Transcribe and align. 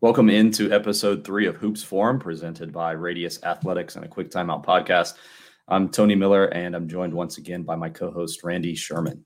Welcome 0.00 0.30
into 0.30 0.70
episode 0.70 1.24
three 1.24 1.46
of 1.46 1.56
Hoops 1.56 1.82
Forum, 1.82 2.20
presented 2.20 2.72
by 2.72 2.92
Radius 2.92 3.42
Athletics 3.42 3.96
and 3.96 4.04
a 4.04 4.08
Quick 4.08 4.30
Timeout 4.30 4.64
podcast. 4.64 5.14
I'm 5.66 5.88
Tony 5.88 6.14
Miller, 6.14 6.44
and 6.44 6.76
I'm 6.76 6.86
joined 6.86 7.12
once 7.12 7.38
again 7.38 7.64
by 7.64 7.74
my 7.74 7.88
co-host 7.88 8.44
Randy 8.44 8.76
Sherman. 8.76 9.24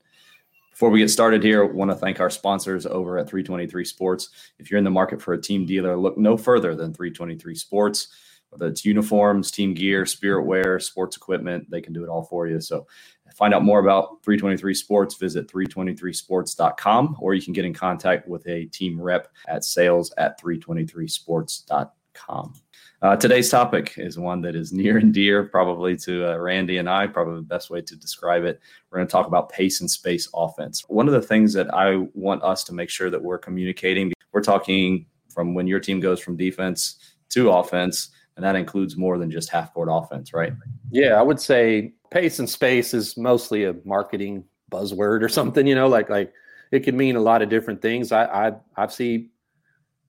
Before 0.71 0.89
we 0.89 1.01
get 1.01 1.11
started 1.11 1.43
here, 1.43 1.63
I 1.63 1.67
want 1.71 1.91
to 1.91 1.95
thank 1.95 2.21
our 2.21 2.31
sponsors 2.31 2.87
over 2.87 3.19
at 3.19 3.29
323 3.29 3.85
Sports. 3.85 4.31
If 4.59 4.71
you're 4.71 4.79
in 4.79 4.85
the 4.85 4.91
market 4.91 5.21
for 5.21 5.35
a 5.35 5.41
team 5.41 5.67
dealer, 5.67 5.95
look 5.95 6.17
no 6.17 6.39
further 6.39 6.75
than 6.75 6.95
323 6.95 7.55
Sports. 7.55 8.09
Whether 8.49 8.69
it's 8.69 8.83
uniforms, 8.83 9.51
team 9.51 9.75
gear, 9.75 10.07
spirit 10.07 10.47
wear, 10.47 10.81
sports 10.81 11.19
equipment, 11.19 11.71
they 11.71 11.83
can 11.83 11.93
do 11.93 12.03
it 12.03 12.09
all 12.09 12.23
for 12.23 12.47
you. 12.47 12.63
So 12.63 12.87
find 13.35 13.55
out 13.55 13.63
more 13.63 13.81
about 13.81 14.23
323 14.25 14.75
Sports, 14.75 15.17
visit 15.17 15.49
323sports.com, 15.49 17.17
or 17.21 17.35
you 17.35 17.43
can 17.43 17.53
get 17.53 17.65
in 17.65 17.75
contact 17.75 18.29
with 18.29 18.47
a 18.47 18.67
team 18.67 19.01
rep 19.01 19.29
at 19.49 19.65
sales 19.65 20.13
at 20.19 20.41
323sports.com. 20.41 22.55
Uh, 23.01 23.17
today's 23.17 23.51
topic 23.51 23.95
is 23.97 24.19
one 24.19 24.41
that 24.43 24.55
is 24.55 24.73
near 24.73 24.99
and 24.99 25.13
dear, 25.13 25.45
probably 25.45 25.97
to 25.97 26.33
uh, 26.33 26.37
Randy 26.37 26.79
and 26.79 26.89
I. 26.89 27.09
Probably 27.09 27.37
the 27.37 27.43
best 27.43 27.69
way 27.69 27.81
to 27.81 27.97
describe 27.97 28.45
it. 28.45 28.61
We're 28.91 28.99
going 28.99 29.09
to 29.09 29.13
talk 29.13 29.27
about 29.27 29.49
pace 29.49 29.81
and 29.81 29.91
space 29.91 30.29
offense. 30.35 30.85
One 30.89 31.09
of 31.09 31.15
the 31.15 31.23
things 31.23 31.53
that 31.55 31.73
I 31.75 32.07
want 32.15 32.45
us 32.45 32.63
to 32.65 32.73
make 32.73 32.91
sure 32.91 33.11
that 33.11 33.23
we're 33.23 33.39
communicating, 33.39 34.13
we're 34.33 34.43
talking 34.43 35.07
from 35.29 35.55
when 35.55 35.67
your 35.67 35.81
team 35.81 35.99
goes 35.99 36.21
from 36.21 36.37
defense 36.37 36.99
to 37.31 37.51
offense 37.51 38.11
and 38.37 38.45
that 38.45 38.57
includes 38.57 38.97
more 38.97 39.19
than 39.19 39.31
just 39.31 39.51
half 39.51 39.73
court 39.75 39.89
offense, 39.91 40.33
right? 40.33 40.53
Yeah, 40.91 41.19
I 41.19 41.23
would 41.23 41.41
say 41.41 41.95
pace 42.13 42.39
and 42.39 42.49
space 42.49 42.95
is 42.95 43.17
mostly 43.17 43.65
a 43.65 43.75
marketing 43.85 44.45
buzzword 44.71 45.23
or 45.23 45.29
something. 45.29 45.67
You 45.67 45.75
know, 45.75 45.89
like 45.89 46.09
like 46.09 46.33
it 46.71 46.81
could 46.81 46.95
mean 46.95 47.17
a 47.17 47.21
lot 47.21 47.43
of 47.43 47.49
different 47.49 47.83
things. 47.83 48.13
I 48.13 48.25
I 48.25 48.53
I've 48.77 48.93
seen 48.93 49.31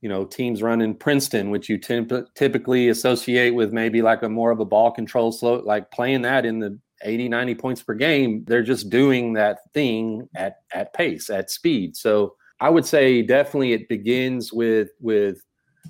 you 0.01 0.09
know 0.09 0.25
teams 0.25 0.61
running 0.61 0.95
Princeton, 0.95 1.49
which 1.49 1.69
you 1.69 1.77
typically 1.77 2.89
associate 2.89 3.51
with 3.51 3.71
maybe 3.71 4.01
like 4.01 4.21
a 4.21 4.29
more 4.29 4.51
of 4.51 4.59
a 4.59 4.65
ball 4.65 4.91
control 4.91 5.31
slow, 5.31 5.61
like 5.65 5.91
playing 5.91 6.21
that 6.23 6.45
in 6.45 6.59
the 6.59 6.77
80 7.05 7.29
90 7.29 7.55
points 7.55 7.83
per 7.83 7.93
game 7.93 8.45
they're 8.47 8.63
just 8.63 8.89
doing 8.89 9.33
that 9.33 9.59
thing 9.73 10.27
at 10.35 10.61
at 10.73 10.93
pace 10.93 11.29
at 11.29 11.51
speed 11.51 11.97
so 11.97 12.35
i 12.61 12.69
would 12.69 12.85
say 12.85 13.21
definitely 13.21 13.73
it 13.73 13.89
begins 13.89 14.53
with 14.53 14.89
with 15.01 15.41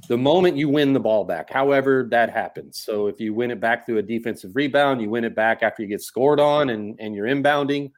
the 0.07 0.17
moment 0.17 0.57
you 0.57 0.69
win 0.69 0.93
the 0.93 0.99
ball 0.99 1.23
back, 1.23 1.49
however 1.49 2.07
that 2.11 2.29
happens. 2.29 2.79
So 2.79 3.07
if 3.07 3.19
you 3.19 3.33
win 3.33 3.51
it 3.51 3.59
back 3.59 3.85
through 3.85 3.99
a 3.99 4.03
defensive 4.03 4.55
rebound, 4.55 5.01
you 5.01 5.09
win 5.09 5.23
it 5.23 5.35
back 5.35 5.63
after 5.63 5.81
you 5.81 5.87
get 5.87 6.01
scored 6.01 6.39
on 6.39 6.69
and, 6.69 6.95
and 6.99 7.15
you're 7.15 7.27
inbounding. 7.27 7.91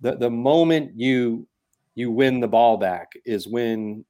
The 0.00 0.16
the 0.16 0.30
moment 0.30 0.92
you 0.96 1.46
you 1.94 2.10
win 2.10 2.40
the 2.40 2.48
ball 2.48 2.76
back 2.76 3.12
is 3.24 3.48
when 3.48 4.04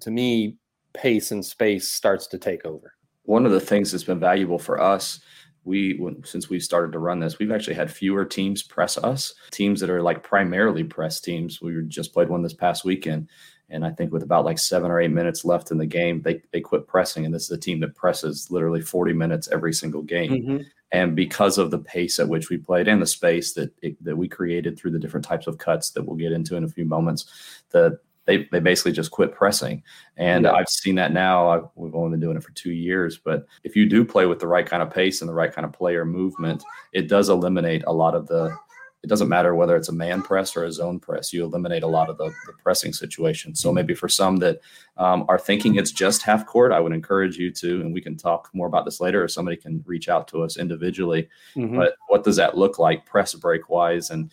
to 0.00 0.10
me 0.10 0.58
pace 0.94 1.30
and 1.30 1.44
space 1.44 1.88
starts 1.88 2.26
to 2.28 2.38
take 2.38 2.64
over. 2.64 2.94
One 3.24 3.46
of 3.46 3.52
the 3.52 3.60
things 3.60 3.90
that's 3.90 4.04
been 4.04 4.20
valuable 4.20 4.58
for 4.58 4.80
us 4.80 5.20
we 5.64 6.00
since 6.24 6.48
we 6.48 6.58
started 6.58 6.92
to 6.92 6.98
run 6.98 7.20
this 7.20 7.38
we've 7.38 7.52
actually 7.52 7.74
had 7.74 7.90
fewer 7.90 8.24
teams 8.24 8.62
press 8.62 8.98
us 8.98 9.34
teams 9.50 9.80
that 9.80 9.90
are 9.90 10.02
like 10.02 10.22
primarily 10.22 10.82
press 10.82 11.20
teams 11.20 11.60
we 11.60 11.82
just 11.86 12.12
played 12.12 12.28
one 12.28 12.42
this 12.42 12.54
past 12.54 12.84
weekend 12.84 13.28
and 13.72 13.84
I 13.84 13.90
think 13.90 14.12
with 14.12 14.22
about 14.22 14.44
like 14.44 14.58
seven 14.58 14.90
or 14.90 15.00
eight 15.00 15.10
minutes 15.10 15.44
left 15.44 15.70
in 15.70 15.78
the 15.78 15.86
game, 15.86 16.22
they, 16.22 16.42
they 16.52 16.60
quit 16.60 16.86
pressing. 16.86 17.24
And 17.24 17.34
this 17.34 17.44
is 17.44 17.50
a 17.50 17.58
team 17.58 17.80
that 17.80 17.94
presses 17.94 18.50
literally 18.50 18.82
40 18.82 19.12
minutes 19.14 19.48
every 19.50 19.72
single 19.72 20.02
game. 20.02 20.32
Mm-hmm. 20.32 20.58
And 20.92 21.16
because 21.16 21.56
of 21.56 21.70
the 21.70 21.78
pace 21.78 22.18
at 22.18 22.28
which 22.28 22.50
we 22.50 22.58
played 22.58 22.86
and 22.86 23.00
the 23.00 23.06
space 23.06 23.54
that 23.54 23.72
it, 23.82 24.02
that 24.04 24.16
we 24.16 24.28
created 24.28 24.78
through 24.78 24.90
the 24.90 24.98
different 24.98 25.24
types 25.24 25.46
of 25.46 25.56
cuts 25.56 25.90
that 25.90 26.02
we'll 26.04 26.16
get 26.16 26.32
into 26.32 26.54
in 26.56 26.64
a 26.64 26.68
few 26.68 26.84
moments, 26.84 27.62
the 27.70 27.98
they, 28.24 28.48
they 28.52 28.60
basically 28.60 28.92
just 28.92 29.10
quit 29.10 29.34
pressing. 29.34 29.82
And 30.16 30.44
yeah. 30.44 30.52
I've 30.52 30.68
seen 30.68 30.94
that 30.96 31.12
now. 31.12 31.48
I've, 31.48 31.64
we've 31.74 31.94
only 31.94 32.10
been 32.10 32.20
doing 32.20 32.36
it 32.36 32.44
for 32.44 32.52
two 32.52 32.70
years. 32.70 33.18
But 33.18 33.46
if 33.64 33.74
you 33.74 33.88
do 33.88 34.04
play 34.04 34.26
with 34.26 34.38
the 34.38 34.46
right 34.46 34.66
kind 34.66 34.82
of 34.82 34.90
pace 34.90 35.22
and 35.22 35.28
the 35.28 35.34
right 35.34 35.52
kind 35.52 35.64
of 35.64 35.72
player 35.72 36.04
movement, 36.04 36.62
it 36.92 37.08
does 37.08 37.30
eliminate 37.30 37.82
a 37.86 37.92
lot 37.92 38.14
of 38.14 38.28
the 38.28 38.56
it 39.02 39.08
doesn't 39.08 39.28
matter 39.28 39.54
whether 39.54 39.76
it's 39.76 39.88
a 39.88 39.92
man 39.92 40.22
press 40.22 40.56
or 40.56 40.64
a 40.64 40.72
zone 40.72 41.00
press. 41.00 41.32
You 41.32 41.44
eliminate 41.44 41.82
a 41.82 41.88
lot 41.88 42.08
of 42.08 42.18
the, 42.18 42.32
the 42.46 42.52
pressing 42.62 42.92
situations. 42.92 43.60
So 43.60 43.72
maybe 43.72 43.94
for 43.94 44.08
some 44.08 44.36
that 44.36 44.60
um, 44.96 45.24
are 45.28 45.40
thinking 45.40 45.74
it's 45.74 45.90
just 45.90 46.22
half 46.22 46.46
court, 46.46 46.70
I 46.72 46.78
would 46.78 46.92
encourage 46.92 47.36
you 47.36 47.50
to, 47.50 47.80
and 47.80 47.92
we 47.92 48.00
can 48.00 48.16
talk 48.16 48.48
more 48.52 48.68
about 48.68 48.84
this 48.84 49.00
later, 49.00 49.22
or 49.22 49.26
somebody 49.26 49.56
can 49.56 49.82
reach 49.86 50.08
out 50.08 50.28
to 50.28 50.42
us 50.42 50.56
individually. 50.56 51.28
Mm-hmm. 51.56 51.76
But 51.76 51.94
what 52.08 52.22
does 52.22 52.36
that 52.36 52.56
look 52.56 52.78
like 52.78 53.04
press 53.04 53.34
break 53.34 53.68
wise 53.68 54.10
and 54.10 54.30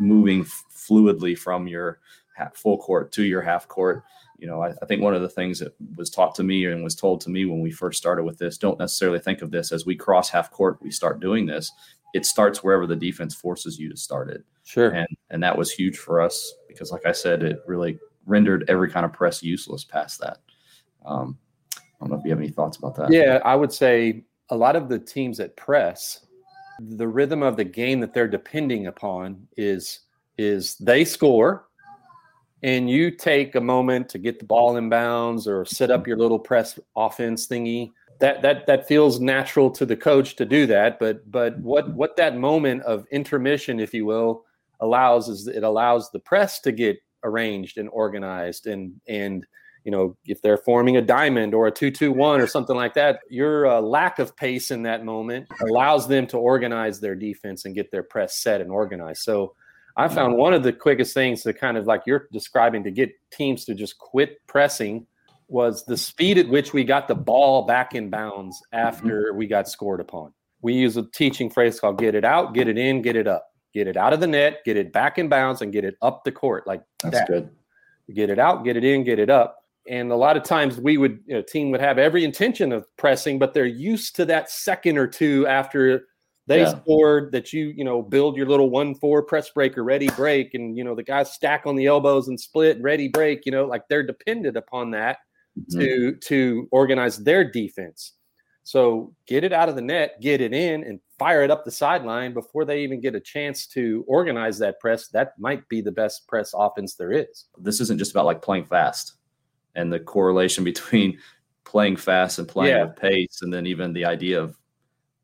moving 0.00 0.44
fluidly 0.44 1.38
from 1.38 1.68
your 1.68 2.00
full 2.54 2.78
court 2.78 3.12
to 3.12 3.22
your 3.22 3.42
half 3.42 3.68
court? 3.68 4.02
you 4.38 4.48
know, 4.48 4.60
I, 4.60 4.70
I, 4.82 4.86
think 4.86 5.00
one 5.00 5.14
of 5.14 5.22
the 5.22 5.28
things 5.28 5.60
that 5.60 5.72
was 5.94 6.10
taught 6.10 6.34
to 6.34 6.42
me 6.42 6.66
and 6.66 6.82
was 6.82 6.96
told 6.96 7.20
to 7.20 7.30
me 7.30 7.44
when 7.44 7.60
we 7.60 7.70
first 7.70 7.96
started 7.96 8.24
with 8.24 8.38
this, 8.38 8.58
don't 8.58 8.76
necessarily 8.76 9.20
think 9.20 9.40
of 9.40 9.52
this 9.52 9.70
as 9.70 9.86
we 9.86 9.94
cross 9.94 10.30
half 10.30 10.50
court, 10.50 10.82
we 10.82 10.90
start 10.90 11.20
doing 11.20 11.46
this 11.46 11.70
it 12.12 12.26
starts 12.26 12.62
wherever 12.62 12.86
the 12.86 12.96
defense 12.96 13.34
forces 13.34 13.78
you 13.78 13.88
to 13.88 13.96
start 13.96 14.30
it. 14.30 14.44
Sure. 14.64 14.90
And 14.90 15.08
and 15.30 15.42
that 15.42 15.56
was 15.56 15.70
huge 15.70 15.98
for 15.98 16.20
us 16.20 16.54
because, 16.68 16.92
like 16.92 17.06
I 17.06 17.12
said, 17.12 17.42
it 17.42 17.62
really 17.66 17.98
rendered 18.26 18.64
every 18.68 18.90
kind 18.90 19.04
of 19.04 19.12
press 19.12 19.42
useless 19.42 19.84
past 19.84 20.20
that. 20.20 20.38
Um, 21.04 21.38
I 21.76 21.80
don't 22.00 22.10
know 22.10 22.16
if 22.16 22.24
you 22.24 22.30
have 22.30 22.38
any 22.38 22.50
thoughts 22.50 22.76
about 22.76 22.94
that. 22.96 23.12
Yeah, 23.12 23.40
I 23.44 23.56
would 23.56 23.72
say 23.72 24.24
a 24.50 24.56
lot 24.56 24.76
of 24.76 24.88
the 24.88 24.98
teams 24.98 25.38
that 25.38 25.56
press, 25.56 26.26
the 26.80 27.08
rhythm 27.08 27.42
of 27.42 27.56
the 27.56 27.64
game 27.64 28.00
that 28.00 28.14
they're 28.14 28.28
depending 28.28 28.86
upon 28.86 29.46
is 29.56 30.00
is 30.38 30.76
they 30.76 31.04
score 31.04 31.66
and 32.62 32.88
you 32.88 33.10
take 33.10 33.54
a 33.54 33.60
moment 33.60 34.08
to 34.08 34.18
get 34.18 34.38
the 34.38 34.44
ball 34.44 34.76
in 34.76 34.88
bounds 34.88 35.48
or 35.48 35.64
set 35.64 35.90
up 35.90 36.06
your 36.06 36.16
little 36.16 36.38
press 36.38 36.78
offense 36.96 37.46
thingy 37.46 37.92
that 38.20 38.42
that 38.42 38.66
that 38.66 38.86
feels 38.86 39.20
natural 39.20 39.70
to 39.70 39.86
the 39.86 39.96
coach 39.96 40.36
to 40.36 40.44
do 40.44 40.66
that 40.66 40.98
but 40.98 41.28
but 41.30 41.58
what 41.58 41.92
what 41.94 42.16
that 42.16 42.36
moment 42.36 42.82
of 42.82 43.06
intermission 43.10 43.80
if 43.80 43.92
you 43.92 44.04
will 44.04 44.44
allows 44.80 45.28
is 45.28 45.46
it 45.46 45.62
allows 45.62 46.10
the 46.10 46.18
press 46.18 46.60
to 46.60 46.72
get 46.72 46.98
arranged 47.24 47.78
and 47.78 47.88
organized 47.90 48.66
and 48.66 48.92
and 49.08 49.46
you 49.84 49.90
know 49.90 50.16
if 50.26 50.42
they're 50.42 50.58
forming 50.58 50.96
a 50.96 51.02
diamond 51.02 51.54
or 51.54 51.66
a 51.66 51.70
221 51.70 52.40
or 52.40 52.46
something 52.46 52.76
like 52.76 52.94
that 52.94 53.20
your 53.28 53.66
uh, 53.66 53.80
lack 53.80 54.18
of 54.18 54.36
pace 54.36 54.70
in 54.70 54.82
that 54.82 55.04
moment 55.04 55.46
allows 55.68 56.06
them 56.08 56.26
to 56.26 56.36
organize 56.36 57.00
their 57.00 57.14
defense 57.14 57.64
and 57.64 57.74
get 57.74 57.90
their 57.90 58.02
press 58.02 58.38
set 58.38 58.60
and 58.60 58.70
organized. 58.70 59.22
So 59.22 59.54
i 59.96 60.08
found 60.08 60.36
one 60.36 60.54
of 60.54 60.62
the 60.62 60.72
quickest 60.72 61.12
things 61.12 61.42
to 61.42 61.52
kind 61.52 61.76
of 61.76 61.86
like 61.86 62.02
you're 62.06 62.26
describing 62.32 62.82
to 62.82 62.90
get 62.90 63.12
teams 63.30 63.64
to 63.66 63.74
just 63.74 63.98
quit 63.98 64.44
pressing 64.46 65.06
was 65.52 65.84
the 65.84 65.96
speed 65.96 66.38
at 66.38 66.48
which 66.48 66.72
we 66.72 66.82
got 66.82 67.08
the 67.08 67.14
ball 67.14 67.66
back 67.66 67.94
in 67.94 68.08
bounds 68.08 68.60
after 68.72 69.26
mm-hmm. 69.28 69.36
we 69.36 69.46
got 69.46 69.68
scored 69.68 70.00
upon. 70.00 70.32
We 70.62 70.72
use 70.72 70.96
a 70.96 71.02
teaching 71.02 71.50
phrase 71.50 71.78
called 71.78 71.98
get 71.98 72.14
it 72.14 72.24
out, 72.24 72.54
get 72.54 72.68
it 72.68 72.78
in, 72.78 73.02
get 73.02 73.16
it 73.16 73.28
up. 73.28 73.48
Get 73.74 73.86
it 73.86 73.96
out 73.96 74.12
of 74.12 74.20
the 74.20 74.26
net, 74.26 74.64
get 74.64 74.76
it 74.76 74.92
back 74.92 75.18
in 75.18 75.28
bounds, 75.28 75.62
and 75.62 75.72
get 75.72 75.84
it 75.84 75.96
up 76.02 76.24
the 76.24 76.32
court 76.32 76.66
like 76.66 76.82
That's 77.02 77.18
that. 77.18 77.28
good. 77.28 77.50
Get 78.14 78.28
it 78.28 78.38
out, 78.38 78.64
get 78.64 78.76
it 78.76 78.84
in, 78.84 79.02
get 79.02 79.18
it 79.18 79.30
up. 79.30 79.58
And 79.88 80.12
a 80.12 80.16
lot 80.16 80.36
of 80.36 80.42
times 80.42 80.78
we 80.78 80.98
would, 80.98 81.20
you 81.26 81.34
know, 81.34 81.42
team 81.42 81.70
would 81.70 81.80
have 81.80 81.98
every 81.98 82.24
intention 82.24 82.70
of 82.72 82.86
pressing, 82.96 83.38
but 83.38 83.54
they're 83.54 83.64
used 83.64 84.14
to 84.16 84.24
that 84.26 84.50
second 84.50 84.98
or 84.98 85.06
two 85.06 85.46
after 85.46 86.06
they 86.46 86.60
yeah. 86.60 86.70
scored 86.70 87.32
that 87.32 87.52
you, 87.52 87.68
you 87.68 87.84
know, 87.84 88.02
build 88.02 88.36
your 88.36 88.46
little 88.46 88.68
one 88.68 88.94
four 88.94 89.22
press 89.22 89.48
breaker 89.50 89.82
ready 89.82 90.08
break, 90.10 90.54
and 90.54 90.76
you 90.76 90.84
know 90.84 90.94
the 90.94 91.02
guys 91.02 91.32
stack 91.32 91.62
on 91.66 91.76
the 91.76 91.86
elbows 91.86 92.28
and 92.28 92.38
split 92.38 92.80
ready 92.82 93.08
break. 93.08 93.46
You 93.46 93.52
know, 93.52 93.64
like 93.64 93.82
they're 93.88 94.06
dependent 94.06 94.56
upon 94.56 94.90
that 94.90 95.18
mm-hmm. 95.58 95.80
to 95.80 96.16
to 96.16 96.68
organize 96.70 97.18
their 97.18 97.48
defense. 97.48 98.12
So 98.64 99.12
get 99.26 99.42
it 99.42 99.52
out 99.52 99.68
of 99.68 99.74
the 99.74 99.82
net, 99.82 100.20
get 100.20 100.40
it 100.40 100.52
in, 100.52 100.84
and 100.84 101.00
fire 101.18 101.42
it 101.42 101.50
up 101.50 101.64
the 101.64 101.70
sideline 101.70 102.32
before 102.32 102.64
they 102.64 102.82
even 102.82 103.00
get 103.00 103.16
a 103.16 103.20
chance 103.20 103.66
to 103.68 104.04
organize 104.06 104.58
that 104.58 104.78
press. 104.78 105.08
That 105.08 105.32
might 105.38 105.68
be 105.68 105.80
the 105.80 105.90
best 105.90 106.28
press 106.28 106.54
offense 106.56 106.94
there 106.94 107.10
is. 107.10 107.46
This 107.58 107.80
isn't 107.80 107.98
just 107.98 108.12
about 108.12 108.26
like 108.26 108.40
playing 108.40 108.66
fast 108.66 109.14
and 109.74 109.92
the 109.92 110.00
correlation 110.00 110.64
between 110.72 111.18
playing 111.64 111.96
fast 111.96 112.38
and 112.38 112.46
playing 112.46 112.76
yeah. 112.76 112.84
with 112.84 112.96
pace, 112.96 113.40
and 113.42 113.52
then 113.52 113.66
even 113.66 113.92
the 113.92 114.04
idea 114.04 114.40
of 114.40 114.56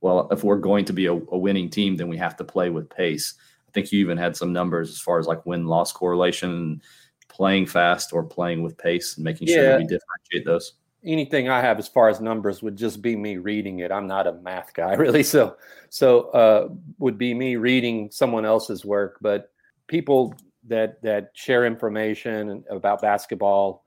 well, 0.00 0.28
if 0.30 0.44
we're 0.44 0.56
going 0.56 0.84
to 0.84 0.92
be 0.92 1.06
a, 1.06 1.12
a 1.12 1.38
winning 1.38 1.68
team, 1.68 1.96
then 1.96 2.08
we 2.08 2.16
have 2.16 2.36
to 2.36 2.44
play 2.44 2.70
with 2.70 2.88
pace. 2.88 3.34
I 3.68 3.72
think 3.72 3.90
you 3.90 3.98
even 4.00 4.16
had 4.16 4.36
some 4.36 4.52
numbers 4.52 4.90
as 4.90 5.00
far 5.00 5.18
as 5.18 5.26
like 5.26 5.44
win 5.44 5.66
loss 5.66 5.92
correlation 5.92 6.80
playing 7.28 7.66
fast 7.66 8.12
or 8.12 8.22
playing 8.24 8.62
with 8.62 8.76
pace 8.76 9.16
and 9.16 9.24
making 9.24 9.48
sure 9.48 9.62
yeah. 9.62 9.76
we 9.76 9.84
differentiate 9.84 10.44
those? 10.44 10.74
Anything 11.04 11.48
I 11.48 11.60
have 11.60 11.78
as 11.78 11.86
far 11.86 12.08
as 12.08 12.20
numbers 12.20 12.62
would 12.62 12.76
just 12.76 13.00
be 13.00 13.14
me 13.14 13.36
reading 13.36 13.80
it. 13.80 13.92
I'm 13.92 14.06
not 14.06 14.26
a 14.26 14.32
math 14.32 14.74
guy 14.74 14.94
really, 14.94 15.22
so 15.22 15.56
so 15.90 16.30
uh, 16.30 16.68
would 16.98 17.18
be 17.18 17.34
me 17.34 17.56
reading 17.56 18.10
someone 18.10 18.44
else's 18.44 18.84
work. 18.84 19.18
But 19.20 19.50
people 19.86 20.34
that 20.66 21.00
that 21.02 21.30
share 21.34 21.64
information 21.64 22.64
about 22.68 23.00
basketball, 23.00 23.84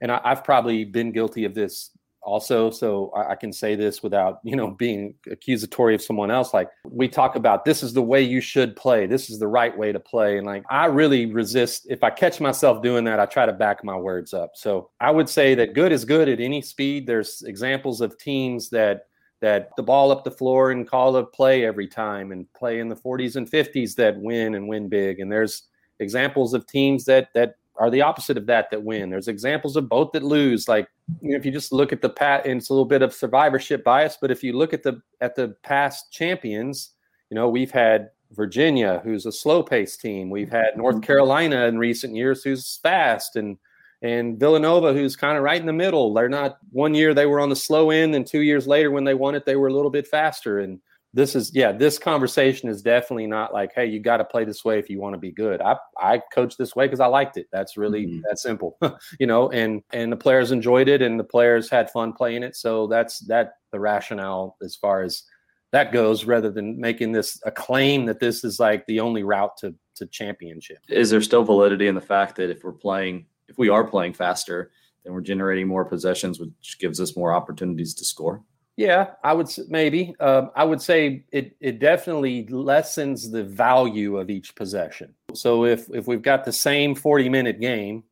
and 0.00 0.10
I, 0.10 0.20
I've 0.24 0.42
probably 0.42 0.84
been 0.84 1.12
guilty 1.12 1.44
of 1.44 1.54
this 1.54 1.90
also, 2.28 2.70
so 2.70 3.10
I, 3.16 3.34
can 3.34 3.52
say 3.52 3.74
this 3.74 4.02
without 4.02 4.40
you 4.44 4.54
know 4.54 4.70
being 4.70 5.14
accusatory 5.30 5.94
of 5.94 6.02
someone 6.02 6.30
else. 6.30 6.52
Like 6.52 6.68
we 6.84 7.08
talk 7.08 7.36
about, 7.36 7.64
this 7.64 7.82
is 7.82 7.94
the 7.94 8.02
way 8.02 8.20
you 8.20 8.42
should 8.42 8.76
play. 8.76 9.06
This 9.06 9.30
is 9.30 9.38
the 9.38 9.48
right 9.48 9.76
way 9.76 9.92
to 9.92 9.98
play, 9.98 10.36
and 10.36 10.46
like 10.46 10.64
I 10.68 10.86
really 10.86 11.26
resist. 11.26 11.86
If 11.88 12.04
I 12.04 12.10
catch 12.10 12.38
myself 12.38 12.82
doing 12.82 13.04
that, 13.04 13.18
I 13.18 13.26
try 13.26 13.46
to 13.46 13.52
back 13.52 13.82
my 13.82 13.96
words 13.96 14.34
up. 14.34 14.50
So 14.54 14.90
I 15.00 15.10
would 15.10 15.28
say 15.28 15.54
that 15.54 15.72
good 15.72 15.90
is 15.90 16.04
good 16.04 16.28
at 16.28 16.38
any 16.38 16.60
speed. 16.60 17.06
There's 17.06 17.42
examples 17.42 18.02
of 18.02 18.18
teams 18.18 18.68
that 18.70 19.06
that 19.40 19.70
the 19.76 19.82
ball 19.82 20.10
up 20.10 20.24
the 20.24 20.30
floor 20.30 20.70
and 20.72 20.86
call 20.86 21.16
a 21.16 21.24
play 21.24 21.64
every 21.64 21.86
time 21.86 22.32
and 22.32 22.52
play 22.54 22.80
in 22.80 22.88
the 22.88 22.96
40s 22.96 23.36
and 23.36 23.48
50s 23.50 23.94
that 23.94 24.18
win 24.18 24.54
and 24.54 24.68
win 24.68 24.88
big. 24.88 25.20
And 25.20 25.30
there's 25.30 25.68
examples 26.00 26.54
of 26.54 26.66
teams 26.66 27.04
that 27.04 27.28
that 27.34 27.54
are 27.78 27.90
the 27.90 28.02
opposite 28.02 28.36
of 28.36 28.46
that 28.46 28.70
that 28.70 28.82
win. 28.82 29.10
There's 29.10 29.28
examples 29.28 29.76
of 29.76 29.88
both 29.88 30.12
that 30.12 30.22
lose. 30.22 30.68
Like 30.68 30.88
you 31.20 31.30
know, 31.30 31.36
if 31.36 31.46
you 31.46 31.52
just 31.52 31.72
look 31.72 31.92
at 31.92 32.02
the 32.02 32.10
pat, 32.10 32.46
and 32.46 32.58
it's 32.58 32.70
a 32.70 32.72
little 32.72 32.84
bit 32.84 33.02
of 33.02 33.14
survivorship 33.14 33.84
bias, 33.84 34.18
but 34.20 34.30
if 34.30 34.42
you 34.42 34.52
look 34.52 34.72
at 34.72 34.82
the 34.82 35.00
at 35.20 35.34
the 35.34 35.56
past 35.62 36.12
champions, 36.12 36.90
you 37.30 37.34
know 37.34 37.48
we've 37.48 37.70
had 37.70 38.10
Virginia, 38.32 39.00
who's 39.04 39.26
a 39.26 39.32
slow 39.32 39.62
paced 39.62 40.00
team. 40.00 40.30
We've 40.30 40.50
had 40.50 40.76
North 40.76 40.96
mm-hmm. 40.96 41.04
Carolina 41.04 41.66
in 41.66 41.78
recent 41.78 42.14
years, 42.14 42.42
who's 42.42 42.78
fast, 42.82 43.36
and 43.36 43.56
and 44.02 44.38
Villanova, 44.38 44.92
who's 44.92 45.16
kind 45.16 45.36
of 45.36 45.42
right 45.42 45.60
in 45.60 45.66
the 45.66 45.72
middle. 45.72 46.14
They're 46.14 46.28
not 46.28 46.58
one 46.70 46.94
year 46.94 47.14
they 47.14 47.26
were 47.26 47.40
on 47.40 47.48
the 47.48 47.56
slow 47.56 47.90
end, 47.90 48.14
and 48.14 48.26
two 48.26 48.42
years 48.42 48.66
later 48.66 48.90
when 48.90 49.04
they 49.04 49.14
won 49.14 49.34
it, 49.34 49.44
they 49.44 49.56
were 49.56 49.68
a 49.68 49.72
little 49.72 49.90
bit 49.90 50.06
faster. 50.06 50.60
And 50.60 50.80
this 51.18 51.34
is 51.34 51.52
yeah, 51.52 51.72
this 51.72 51.98
conversation 51.98 52.68
is 52.68 52.80
definitely 52.80 53.26
not 53.26 53.52
like, 53.52 53.72
hey, 53.74 53.86
you 53.86 53.98
got 53.98 54.18
to 54.18 54.24
play 54.24 54.44
this 54.44 54.64
way 54.64 54.78
if 54.78 54.88
you 54.88 55.00
want 55.00 55.14
to 55.14 55.18
be 55.18 55.32
good. 55.32 55.60
I 55.60 55.76
I 55.98 56.22
coach 56.32 56.56
this 56.56 56.76
way 56.76 56.86
because 56.86 57.00
I 57.00 57.06
liked 57.06 57.36
it. 57.36 57.48
That's 57.50 57.76
really 57.76 58.06
mm-hmm. 58.06 58.20
that 58.28 58.38
simple, 58.38 58.78
you 59.18 59.26
know. 59.26 59.50
And 59.50 59.82
and 59.92 60.12
the 60.12 60.16
players 60.16 60.52
enjoyed 60.52 60.86
it, 60.88 61.02
and 61.02 61.18
the 61.18 61.24
players 61.24 61.68
had 61.68 61.90
fun 61.90 62.12
playing 62.12 62.44
it. 62.44 62.54
So 62.54 62.86
that's 62.86 63.18
that 63.26 63.54
the 63.72 63.80
rationale 63.80 64.56
as 64.62 64.76
far 64.76 65.02
as 65.02 65.24
that 65.72 65.92
goes, 65.92 66.24
rather 66.24 66.52
than 66.52 66.80
making 66.80 67.10
this 67.10 67.40
a 67.44 67.50
claim 67.50 68.06
that 68.06 68.20
this 68.20 68.44
is 68.44 68.60
like 68.60 68.86
the 68.86 69.00
only 69.00 69.24
route 69.24 69.56
to 69.58 69.74
to 69.96 70.06
championship. 70.06 70.78
Is 70.88 71.10
there 71.10 71.20
still 71.20 71.42
validity 71.42 71.88
in 71.88 71.96
the 71.96 72.00
fact 72.00 72.36
that 72.36 72.48
if 72.48 72.62
we're 72.62 72.70
playing 72.70 73.26
if 73.48 73.58
we 73.58 73.68
are 73.68 73.82
playing 73.82 74.12
faster, 74.12 74.70
then 75.02 75.12
we're 75.14 75.20
generating 75.20 75.66
more 75.66 75.84
possessions, 75.84 76.38
which 76.38 76.78
gives 76.78 77.00
us 77.00 77.16
more 77.16 77.32
opportunities 77.32 77.92
to 77.94 78.04
score. 78.04 78.44
Yeah, 78.78 79.14
I 79.24 79.32
would 79.32 79.48
maybe. 79.68 80.14
Um, 80.20 80.52
I 80.54 80.62
would 80.62 80.80
say 80.80 81.24
it 81.32 81.56
it 81.60 81.80
definitely 81.80 82.46
lessens 82.46 83.28
the 83.28 83.42
value 83.42 84.18
of 84.18 84.30
each 84.30 84.54
possession. 84.54 85.12
So 85.34 85.64
if 85.64 85.90
if 85.92 86.06
we've 86.06 86.22
got 86.22 86.44
the 86.44 86.52
same 86.52 86.94
forty 86.94 87.28
minute 87.28 87.58
game, 87.58 88.04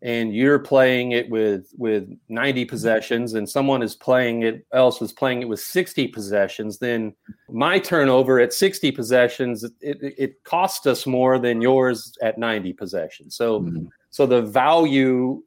and 0.00 0.34
you're 0.34 0.60
playing 0.60 1.12
it 1.12 1.28
with 1.28 1.74
with 1.76 2.08
90 2.30 2.64
possessions 2.64 3.34
and 3.34 3.46
someone 3.46 3.82
is 3.82 3.94
playing 3.94 4.44
it 4.44 4.64
else 4.72 5.02
is 5.02 5.12
playing 5.12 5.42
it 5.42 5.48
with 5.48 5.60
60 5.60 6.08
possessions 6.08 6.78
then 6.78 7.12
my 7.50 7.78
turnover 7.80 8.38
at 8.38 8.54
60 8.54 8.92
possessions 8.92 9.64
it, 9.64 9.74
it, 9.82 10.44
costs 10.44 10.86
us 10.86 11.04
more 11.04 11.38
than 11.40 11.60
yours 11.60 12.16
at 12.22 12.38
90 12.38 12.72
possessions 12.74 13.34
so 13.34 13.60
mm-hmm. 13.60 13.86
So 14.10 14.26
the 14.26 14.42
value 14.42 15.42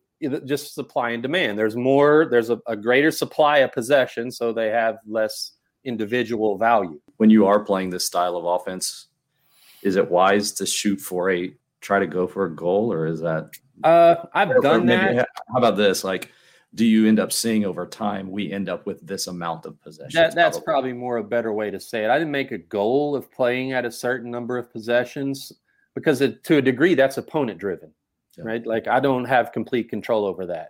just 0.45 0.73
supply 0.73 1.11
and 1.11 1.23
demand. 1.23 1.57
There's 1.57 1.75
more, 1.75 2.27
there's 2.29 2.49
a, 2.49 2.59
a, 2.67 2.75
greater 2.75 3.11
supply 3.11 3.59
of 3.59 3.71
possession, 3.71 4.31
so 4.31 4.53
they 4.53 4.69
have 4.69 4.99
less 5.07 5.53
individual 5.83 6.57
value. 6.57 6.99
When 7.17 7.29
you 7.29 7.47
are 7.47 7.59
playing 7.59 7.89
this 7.89 8.05
style 8.05 8.35
of 8.35 8.45
offense, 8.45 9.07
is 9.81 9.95
it 9.95 10.09
wise 10.09 10.51
to 10.53 10.65
shoot 10.65 10.97
for 10.97 11.31
a 11.31 11.53
try 11.81 11.99
to 11.99 12.07
go 12.07 12.27
for 12.27 12.45
a 12.45 12.55
goal, 12.55 12.93
or 12.93 13.07
is 13.07 13.19
that? 13.21 13.49
Uh, 13.83 14.15
I've 14.33 14.61
done 14.61 14.85
maybe, 14.85 15.15
that. 15.15 15.29
How 15.51 15.57
about 15.57 15.75
this? 15.75 16.03
Like, 16.03 16.31
do 16.75 16.85
you 16.85 17.07
end 17.07 17.19
up 17.19 17.31
seeing 17.31 17.65
over 17.65 17.87
time 17.87 18.29
we 18.29 18.51
end 18.51 18.69
up 18.69 18.85
with 18.85 19.05
this 19.05 19.25
amount 19.25 19.65
of 19.65 19.81
possessions? 19.81 20.13
That, 20.13 20.35
that's 20.35 20.57
probably. 20.57 20.91
probably 20.91 20.93
more 20.93 21.17
a 21.17 21.23
better 21.23 21.51
way 21.51 21.71
to 21.71 21.79
say 21.79 22.03
it. 22.03 22.11
I 22.11 22.19
didn't 22.19 22.31
make 22.31 22.51
a 22.51 22.59
goal 22.59 23.15
of 23.15 23.31
playing 23.31 23.73
at 23.73 23.85
a 23.85 23.91
certain 23.91 24.29
number 24.29 24.57
of 24.57 24.71
possessions 24.71 25.51
because 25.95 26.21
it, 26.21 26.43
to 26.45 26.57
a 26.57 26.61
degree 26.61 26.93
that's 26.93 27.17
opponent 27.17 27.59
driven 27.59 27.91
yeah. 28.37 28.43
right? 28.45 28.65
Like 28.65 28.87
I 28.87 28.99
don't 28.99 29.25
have 29.25 29.51
complete 29.51 29.89
control 29.89 30.25
over 30.25 30.45
that. 30.47 30.69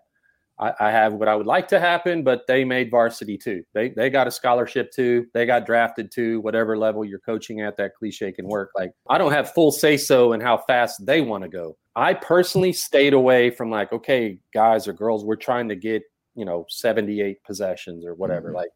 I, 0.60 0.74
I, 0.80 0.92
have 0.92 1.14
what 1.14 1.28
I 1.28 1.36
would 1.36 1.48
like 1.48 1.68
to 1.70 1.80
happen, 1.80 2.24
but 2.24 2.46
they 2.48 2.64
made 2.64 2.92
varsity 2.92 3.38
too. 3.38 3.64
They 3.74 3.90
they 3.90 4.10
got 4.10 4.28
a 4.28 4.32
scholarship 4.32 4.92
too. 4.92 5.26
They 5.34 5.46
got 5.46 5.66
drafted 5.66 6.12
to 6.14 6.40
whatever 6.42 6.78
level 6.78 7.04
you're 7.04 7.20
coaching 7.20 7.62
at. 7.62 7.78
That 7.78 7.96
cliche 7.96 8.32
can 8.32 8.48
work. 8.48 8.70
Like 8.76 8.92
I 9.10 9.18
don't 9.18 9.32
have 9.32 9.54
full 9.54 9.72
say 9.72 9.98
so 9.98 10.34
in 10.34 10.42
how 10.42 10.58
fast 10.58 11.06
they 11.06 11.22
want 11.22 11.44
to 11.44 11.50
go. 11.50 11.78
I 11.96 12.14
personally 12.14 12.74
stayed 12.74 13.14
away 13.14 13.50
from 13.50 13.70
like, 13.70 13.92
okay, 13.92 14.40
guys 14.54 14.88
or 14.88 14.94
girls, 14.94 15.26
we're 15.26 15.36
trying 15.36 15.68
to 15.70 15.76
get 15.76 16.04
you 16.36 16.46
know 16.46 16.66
78 16.70 17.44
possessions 17.44 18.06
or 18.06 18.14
whatever. 18.14 18.50
Mm-hmm. 18.50 18.58
Like, 18.58 18.72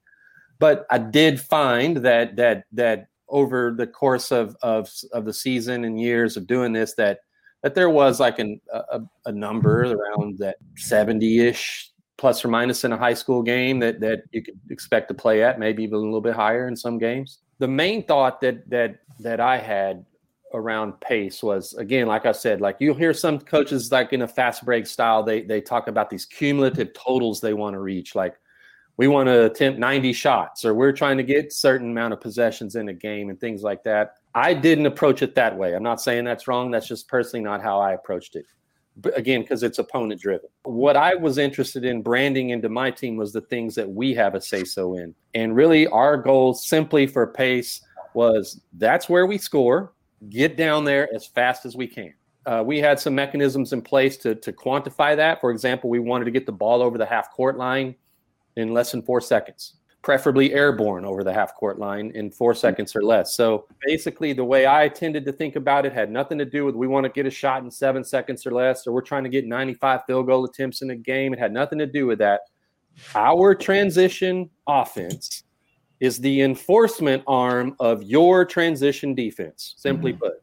but 0.60 0.86
I 0.90 0.98
did 0.98 1.40
find 1.40 1.98
that 1.98 2.36
that 2.38 2.64
that 2.72 3.08
over 3.30 3.74
the 3.76 3.88
course 3.88 4.32
of 4.32 4.56
of 4.62 4.90
of 5.14 5.26
the 5.26 5.34
season 5.34 5.86
and 5.86 6.00
years 6.00 6.36
of 6.36 6.48
doing 6.48 6.74
this 6.74 6.96
that 6.96 7.20
that 7.66 7.74
there 7.74 7.90
was 7.90 8.20
like 8.20 8.38
an, 8.38 8.62
a, 8.72 9.02
a 9.26 9.32
number 9.32 9.92
around 9.92 10.38
that 10.38 10.58
70-ish 10.78 11.90
plus 12.16 12.46
or 12.46 12.48
minus 12.48 12.84
in 12.84 12.92
a 12.92 12.98
high 12.98 13.16
school 13.16 13.42
game 13.42 13.80
that 13.80 14.00
that 14.00 14.22
you 14.32 14.44
could 14.44 14.60
expect 14.70 15.08
to 15.08 15.16
play 15.16 15.42
at, 15.42 15.58
maybe 15.58 15.82
even 15.82 15.96
a 15.96 15.98
little 15.98 16.22
bit 16.22 16.36
higher 16.36 16.68
in 16.68 16.76
some 16.76 17.00
games. 17.00 17.40
The 17.58 17.68
main 17.68 18.06
thought 18.06 18.40
that 18.42 18.70
that 18.70 19.00
that 19.20 19.40
I 19.40 19.58
had 19.58 20.06
around 20.54 21.02
pace 21.02 21.42
was 21.42 21.74
again, 21.74 22.06
like 22.06 22.28
I 22.28 22.34
said, 22.34 22.62
like 22.62 22.78
you'll 22.80 22.94
hear 22.94 23.16
some 23.16 23.40
coaches 23.40 23.92
like 23.92 24.14
in 24.14 24.22
a 24.22 24.28
fast 24.28 24.64
break 24.64 24.86
style, 24.86 25.24
they 25.24 25.42
they 25.42 25.60
talk 25.60 25.88
about 25.88 26.12
these 26.12 26.28
cumulative 26.28 26.94
totals 26.94 27.42
they 27.42 27.56
want 27.56 27.74
to 27.74 27.80
reach, 27.80 28.14
like 28.14 28.36
we 28.98 29.08
want 29.08 29.26
to 29.26 29.46
attempt 29.46 29.80
90 29.80 30.14
shots 30.14 30.66
or 30.66 30.76
we're 30.76 30.92
trying 30.92 31.18
to 31.18 31.24
get 31.24 31.52
certain 31.52 31.90
amount 31.90 32.14
of 32.14 32.22
possessions 32.22 32.76
in 32.76 32.90
a 32.90 32.94
game 32.94 33.32
and 33.32 33.40
things 33.40 33.64
like 33.64 33.84
that 33.86 34.18
I 34.36 34.54
didn't 34.54 34.86
approach 34.86 35.22
it 35.22 35.34
that 35.36 35.58
way. 35.58 35.74
I'm 35.74 35.82
not 35.82 36.02
saying 36.02 36.26
that's 36.26 36.48
wrong. 36.48 36.70
That's 36.70 36.88
just 36.88 37.08
personally 37.08 37.44
not 37.44 37.62
how 37.62 37.80
I 37.80 37.94
approached 37.94 38.36
it. 38.36 38.46
But 38.98 39.18
again, 39.18 39.42
because 39.42 39.64
it's 39.64 39.80
opponent 39.80 40.22
driven. 40.22 40.50
What 40.64 40.98
I 40.98 41.16
was 41.16 41.38
interested 41.38 41.86
in 41.86 42.02
branding 42.02 42.50
into 42.50 42.68
my 42.68 42.92
team 42.92 43.16
was 43.16 43.32
the 43.32 43.42
things 43.42 43.76
that 43.76 43.90
we 43.90 44.14
have 44.14 44.36
a 44.36 44.42
say 44.42 44.66
so 44.66 44.98
in. 44.98 45.16
And 45.34 45.56
really, 45.56 45.88
our 45.88 46.18
goal 46.18 46.54
simply 46.54 47.08
for 47.08 47.26
pace 47.28 47.82
was 48.14 48.62
that's 48.74 49.08
where 49.10 49.26
we 49.26 49.38
score, 49.38 49.94
get 50.30 50.58
down 50.58 50.84
there 50.84 51.14
as 51.16 51.26
fast 51.26 51.66
as 51.66 51.78
we 51.78 51.88
can. 51.88 52.14
Uh, 52.46 52.62
we 52.66 52.80
had 52.80 53.00
some 53.00 53.16
mechanisms 53.16 53.74
in 53.74 53.82
place 53.82 54.18
to, 54.18 54.36
to 54.36 54.52
quantify 54.52 55.16
that. 55.16 55.42
For 55.42 55.50
example, 55.50 55.90
we 55.90 56.00
wanted 56.00 56.26
to 56.26 56.32
get 56.32 56.46
the 56.46 56.52
ball 56.52 56.82
over 56.82 56.98
the 56.98 57.06
half 57.06 57.32
court 57.32 57.58
line 57.58 57.96
in 58.58 58.74
less 58.74 58.92
than 58.92 59.02
four 59.02 59.20
seconds 59.22 59.76
preferably 60.06 60.54
airborne 60.54 61.04
over 61.04 61.24
the 61.24 61.34
half 61.34 61.56
court 61.56 61.80
line 61.80 62.12
in 62.14 62.30
four 62.30 62.54
mm-hmm. 62.54 62.60
seconds 62.60 62.96
or 62.96 63.04
less. 63.04 63.36
So 63.36 63.66
basically, 63.88 64.34
the 64.34 64.46
way 64.46 64.68
I 64.68 64.88
tended 64.88 65.26
to 65.26 65.32
think 65.32 65.56
about 65.56 65.84
it 65.84 65.94
had 65.94 66.12
nothing 66.12 66.38
to 66.38 66.46
do 66.46 66.64
with 66.64 66.76
we 66.76 66.86
want 66.86 67.06
to 67.06 67.10
get 67.10 67.26
a 67.26 67.32
shot 67.32 67.64
in 67.64 67.72
seven 67.72 68.04
seconds 68.04 68.46
or 68.46 68.52
less, 68.52 68.86
or 68.86 68.94
we're 68.94 69.02
trying 69.02 69.24
to 69.24 69.30
get 69.30 69.48
95 69.48 70.06
field 70.06 70.28
goal 70.28 70.46
attempts 70.46 70.84
in 70.84 70.92
a 70.92 70.96
game. 70.96 71.34
It 71.34 71.40
had 71.40 71.52
nothing 71.52 71.80
to 71.80 71.88
do 71.88 72.06
with 72.06 72.20
that. 72.20 72.42
Our 73.16 73.56
transition 73.56 74.52
offense 74.68 75.44
is 76.00 76.20
the 76.20 76.42
enforcement 76.44 77.24
arm 77.26 77.76
of 77.80 78.04
your 78.04 78.46
transition 78.46 79.16
defense. 79.16 79.74
Simply 79.76 80.14
mm-hmm. 80.14 80.20
put, 80.20 80.34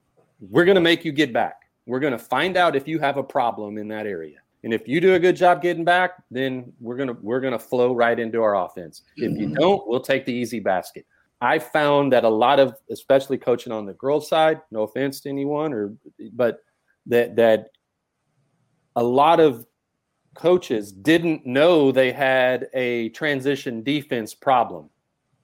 we're 0.40 0.64
going 0.64 0.74
to 0.74 0.80
make 0.80 1.04
you 1.04 1.12
get 1.12 1.32
back. 1.32 1.68
We're 1.86 2.00
going 2.00 2.12
to 2.12 2.18
find 2.18 2.56
out 2.56 2.74
if 2.74 2.88
you 2.88 2.98
have 2.98 3.16
a 3.16 3.22
problem 3.22 3.78
in 3.78 3.86
that 3.88 4.08
area. 4.08 4.41
And 4.64 4.72
if 4.72 4.86
you 4.86 5.00
do 5.00 5.14
a 5.14 5.18
good 5.18 5.36
job 5.36 5.60
getting 5.60 5.84
back, 5.84 6.22
then 6.30 6.72
we're 6.80 6.96
gonna 6.96 7.16
we're 7.20 7.40
gonna 7.40 7.58
flow 7.58 7.94
right 7.94 8.18
into 8.18 8.40
our 8.42 8.64
offense. 8.64 9.02
If 9.16 9.32
you 9.32 9.46
mm-hmm. 9.46 9.54
don't, 9.54 9.88
we'll 9.88 10.00
take 10.00 10.24
the 10.24 10.32
easy 10.32 10.60
basket. 10.60 11.04
I 11.40 11.58
found 11.58 12.12
that 12.12 12.22
a 12.22 12.28
lot 12.28 12.60
of, 12.60 12.76
especially 12.90 13.36
coaching 13.36 13.72
on 13.72 13.84
the 13.84 13.94
girls' 13.94 14.28
side, 14.28 14.60
no 14.70 14.82
offense 14.82 15.20
to 15.22 15.28
anyone, 15.28 15.72
or 15.72 15.94
but 16.34 16.60
that 17.06 17.34
that 17.36 17.70
a 18.94 19.02
lot 19.02 19.40
of 19.40 19.66
coaches 20.34 20.92
didn't 20.92 21.44
know 21.44 21.90
they 21.90 22.12
had 22.12 22.68
a 22.72 23.08
transition 23.10 23.82
defense 23.82 24.34
problem 24.34 24.88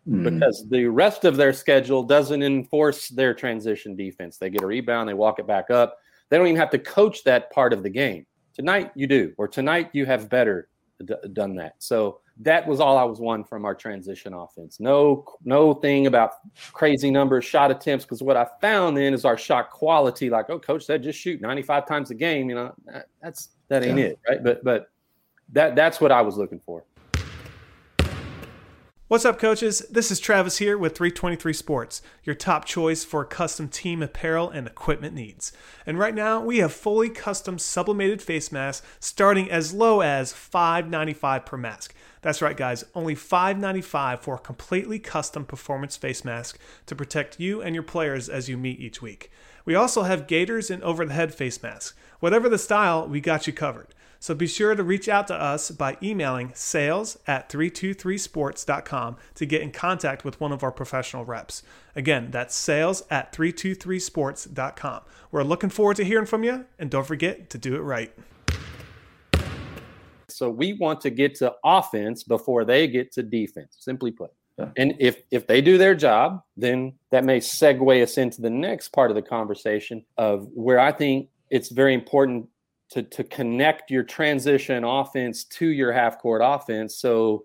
mm. 0.08 0.22
because 0.22 0.66
the 0.70 0.86
rest 0.86 1.24
of 1.24 1.36
their 1.36 1.52
schedule 1.52 2.02
doesn't 2.02 2.42
enforce 2.42 3.08
their 3.08 3.34
transition 3.34 3.96
defense. 3.96 4.38
They 4.38 4.50
get 4.50 4.62
a 4.62 4.66
rebound, 4.66 5.08
they 5.08 5.14
walk 5.14 5.38
it 5.38 5.46
back 5.46 5.70
up. 5.70 5.98
They 6.28 6.36
don't 6.36 6.46
even 6.46 6.60
have 6.60 6.70
to 6.70 6.78
coach 6.78 7.24
that 7.24 7.50
part 7.50 7.72
of 7.72 7.82
the 7.82 7.90
game. 7.90 8.26
Tonight 8.58 8.90
you 8.94 9.06
do, 9.06 9.32
or 9.38 9.48
tonight 9.48 9.90
you 9.92 10.04
have 10.04 10.28
better 10.28 10.68
d- 11.04 11.14
done 11.32 11.54
that. 11.56 11.76
So 11.78 12.20
that 12.40 12.66
was 12.66 12.80
all 12.80 12.96
I 12.96 13.04
was 13.04 13.20
wanting 13.20 13.44
from 13.44 13.64
our 13.64 13.74
transition 13.74 14.32
offense. 14.32 14.78
No, 14.80 15.24
no 15.44 15.74
thing 15.74 16.06
about 16.06 16.32
crazy 16.72 17.10
numbers, 17.10 17.44
shot 17.44 17.70
attempts. 17.70 18.04
Because 18.04 18.22
what 18.22 18.36
I 18.36 18.46
found 18.60 18.96
then 18.96 19.14
is 19.14 19.24
our 19.24 19.38
shot 19.38 19.70
quality. 19.70 20.30
Like, 20.30 20.50
oh, 20.50 20.58
coach 20.58 20.84
said 20.84 21.02
just 21.02 21.18
shoot 21.18 21.40
95 21.40 21.86
times 21.86 22.10
a 22.10 22.14
game. 22.14 22.48
You 22.48 22.56
know, 22.56 22.74
that's 23.22 23.50
that 23.68 23.84
ain't 23.84 23.98
yeah. 23.98 24.04
it, 24.06 24.20
right? 24.28 24.42
But 24.42 24.62
but 24.64 24.90
that 25.52 25.74
that's 25.74 26.00
what 26.00 26.12
I 26.12 26.22
was 26.22 26.36
looking 26.36 26.60
for. 26.60 26.84
What's 29.08 29.24
up, 29.24 29.38
coaches? 29.38 29.86
This 29.90 30.10
is 30.10 30.20
Travis 30.20 30.58
here 30.58 30.76
with 30.76 30.94
323 30.94 31.54
Sports, 31.54 32.02
your 32.24 32.34
top 32.34 32.66
choice 32.66 33.04
for 33.04 33.24
custom 33.24 33.66
team 33.66 34.02
apparel 34.02 34.50
and 34.50 34.66
equipment 34.66 35.14
needs. 35.14 35.50
And 35.86 35.98
right 35.98 36.14
now, 36.14 36.42
we 36.42 36.58
have 36.58 36.74
fully 36.74 37.08
custom 37.08 37.58
sublimated 37.58 38.20
face 38.20 38.52
masks 38.52 38.86
starting 39.00 39.50
as 39.50 39.72
low 39.72 40.02
as 40.02 40.34
$5.95 40.34 41.46
per 41.46 41.56
mask. 41.56 41.94
That's 42.20 42.42
right, 42.42 42.54
guys, 42.54 42.84
only 42.94 43.14
$5.95 43.14 44.20
for 44.20 44.34
a 44.34 44.40
completely 44.40 44.98
custom 44.98 45.46
performance 45.46 45.96
face 45.96 46.22
mask 46.22 46.58
to 46.84 46.94
protect 46.94 47.40
you 47.40 47.62
and 47.62 47.74
your 47.74 47.84
players 47.84 48.28
as 48.28 48.50
you 48.50 48.58
meet 48.58 48.78
each 48.78 49.00
week. 49.00 49.30
We 49.64 49.74
also 49.74 50.02
have 50.02 50.26
gaiters 50.26 50.70
and 50.70 50.82
over 50.82 51.06
the 51.06 51.14
head 51.14 51.34
face 51.34 51.62
masks. 51.62 51.96
Whatever 52.20 52.50
the 52.50 52.58
style, 52.58 53.08
we 53.08 53.22
got 53.22 53.46
you 53.46 53.54
covered. 53.54 53.94
So 54.20 54.34
be 54.34 54.46
sure 54.46 54.74
to 54.74 54.82
reach 54.82 55.08
out 55.08 55.28
to 55.28 55.34
us 55.34 55.70
by 55.70 55.96
emailing 56.02 56.52
sales 56.54 57.18
at 57.26 57.48
323sports.com 57.48 59.16
to 59.34 59.46
get 59.46 59.62
in 59.62 59.70
contact 59.70 60.24
with 60.24 60.40
one 60.40 60.52
of 60.52 60.62
our 60.62 60.72
professional 60.72 61.24
reps. 61.24 61.62
Again, 61.94 62.30
that's 62.30 62.56
sales 62.56 63.04
at 63.10 63.32
323sports.com. 63.32 65.02
We're 65.30 65.44
looking 65.44 65.70
forward 65.70 65.96
to 65.96 66.04
hearing 66.04 66.26
from 66.26 66.42
you, 66.42 66.66
and 66.78 66.90
don't 66.90 67.06
forget 67.06 67.48
to 67.50 67.58
do 67.58 67.76
it 67.76 67.80
right. 67.80 68.12
So 70.28 70.50
we 70.50 70.74
want 70.74 71.00
to 71.02 71.10
get 71.10 71.36
to 71.36 71.54
offense 71.64 72.22
before 72.22 72.64
they 72.64 72.86
get 72.86 73.12
to 73.12 73.22
defense, 73.22 73.76
simply 73.78 74.10
put. 74.10 74.30
Yeah. 74.58 74.70
And 74.76 74.94
if 74.98 75.22
if 75.30 75.46
they 75.46 75.60
do 75.60 75.78
their 75.78 75.94
job, 75.94 76.42
then 76.56 76.94
that 77.10 77.24
may 77.24 77.38
segue 77.38 78.02
us 78.02 78.18
into 78.18 78.42
the 78.42 78.50
next 78.50 78.88
part 78.88 79.10
of 79.10 79.14
the 79.14 79.22
conversation 79.22 80.04
of 80.16 80.48
where 80.52 80.80
I 80.80 80.90
think 80.90 81.28
it's 81.50 81.70
very 81.70 81.94
important 81.94 82.48
to 82.90 83.02
to 83.02 83.24
connect 83.24 83.90
your 83.90 84.02
transition 84.02 84.84
offense 84.84 85.44
to 85.44 85.68
your 85.68 85.92
half 85.92 86.18
court 86.18 86.42
offense. 86.44 86.96
So 86.96 87.44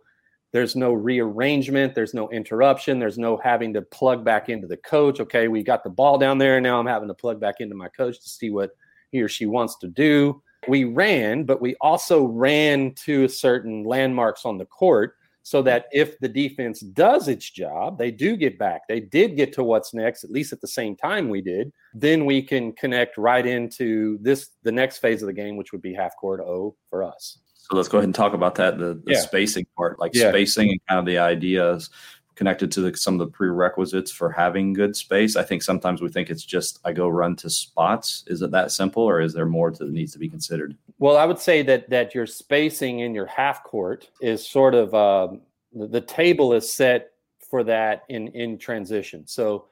there's 0.52 0.76
no 0.76 0.94
rearrangement 0.94 1.96
there's 1.96 2.14
no 2.14 2.30
interruption 2.30 3.00
there's 3.00 3.18
no 3.18 3.38
having 3.38 3.74
to 3.74 3.82
plug 3.82 4.24
back 4.24 4.50
into 4.50 4.68
the 4.68 4.78
coach. 4.78 5.20
Okay 5.20 5.48
we 5.48 5.64
got 5.64 5.84
the 5.84 5.90
ball 5.90 6.18
down 6.18 6.38
there 6.38 6.62
now 6.62 6.80
i'm 6.80 6.86
having 6.86 7.08
to 7.08 7.14
plug 7.14 7.40
back 7.40 7.56
into 7.60 7.76
my 7.76 7.90
coach 7.90 8.22
to 8.22 8.30
see 8.30 8.50
what 8.50 8.72
he 9.12 9.22
or 9.22 9.28
she 9.28 9.46
wants 9.46 9.78
to 9.78 9.88
do. 9.88 10.42
We 10.68 10.86
ran 10.86 11.44
but 11.44 11.62
we 11.62 11.76
also 11.82 12.26
ran 12.26 12.94
to 13.06 13.28
certain 13.28 13.84
landmarks 13.84 14.46
on 14.46 14.58
the 14.58 14.66
court 14.66 15.16
so 15.44 15.62
that 15.62 15.86
if 15.92 16.18
the 16.20 16.28
defense 16.28 16.80
does 16.80 17.28
its 17.28 17.50
job, 17.50 17.98
they 17.98 18.10
do 18.12 18.38
get 18.38 18.58
back. 18.58 18.88
They 18.88 19.02
did 19.02 19.36
get 19.36 19.52
to 19.54 19.64
what's 19.64 19.94
next, 19.94 20.24
at 20.24 20.32
least 20.32 20.54
at 20.54 20.62
the 20.62 20.68
same 20.68 20.96
time 20.96 21.30
we 21.30 21.42
did. 21.42 21.72
Then 21.94 22.26
we 22.26 22.42
can 22.42 22.72
connect 22.72 23.18
right 23.18 23.46
into 23.46 24.18
this 24.22 24.52
the 24.64 24.72
next 24.72 25.00
phase 25.00 25.22
of 25.22 25.28
the 25.28 25.34
game, 25.34 25.58
which 25.58 25.74
would 25.74 25.82
be 25.82 25.94
half 25.94 26.16
court 26.18 26.40
O 26.40 26.76
for 26.90 27.04
us. 27.04 27.40
So 27.56 27.76
let's 27.76 27.90
go 27.90 27.98
ahead 27.98 28.06
and 28.06 28.16
talk 28.16 28.34
about 28.34 28.56
that 28.56 28.78
the, 28.78 29.02
the 29.06 29.14
yeah. 29.14 29.20
spacing 29.20 29.66
part, 29.78 30.00
like 30.00 30.14
yeah. 30.14 30.30
spacing 30.30 30.70
and 30.70 30.80
kind 30.88 31.00
of 31.00 31.06
the 31.06 31.18
ideas 31.18 31.90
connected 32.36 32.72
to 32.72 32.82
the, 32.82 32.98
some 32.98 33.16
of 33.16 33.20
the 33.20 33.28
prerequisites 33.28 34.12
for 34.12 34.32
having 34.32 34.74
good 34.74 34.96
space. 34.96 35.36
I 35.36 35.44
think 35.44 35.64
sometimes 35.64 36.02
we 36.02 36.10
think 36.10 36.30
it's 36.30 36.44
just 36.44 36.80
I 36.84 36.92
go 36.92 37.08
run 37.08 37.36
to 37.38 37.50
spots. 37.50 38.24
Is 38.28 38.42
it 38.42 38.52
that 38.52 38.72
simple, 38.72 39.04
or 39.04 39.22
is 39.22 39.34
there 39.34 39.46
more 39.46 39.72
that 39.72 39.90
needs 39.90 40.14
to 40.14 40.20
be 40.20 40.30
considered? 40.30 40.76
Well, 41.00 41.18
I 41.18 41.26
would 41.26 41.40
say 41.40 41.62
that 41.64 41.90
that 41.90 42.16
your 42.16 42.26
spacing 42.26 43.00
in 43.00 43.14
your 43.14 43.26
half 43.26 43.64
court 43.64 44.10
is 44.22 44.48
sort 44.48 44.76
of 44.76 44.94
um, 44.94 45.42
the, 45.74 45.88
the 45.88 46.02
table 46.02 46.54
is 46.54 46.72
set 46.72 47.12
for 47.50 47.64
that 47.64 48.04
in 48.10 48.30
in 48.30 48.58
transition. 48.58 49.28
So 49.28 49.66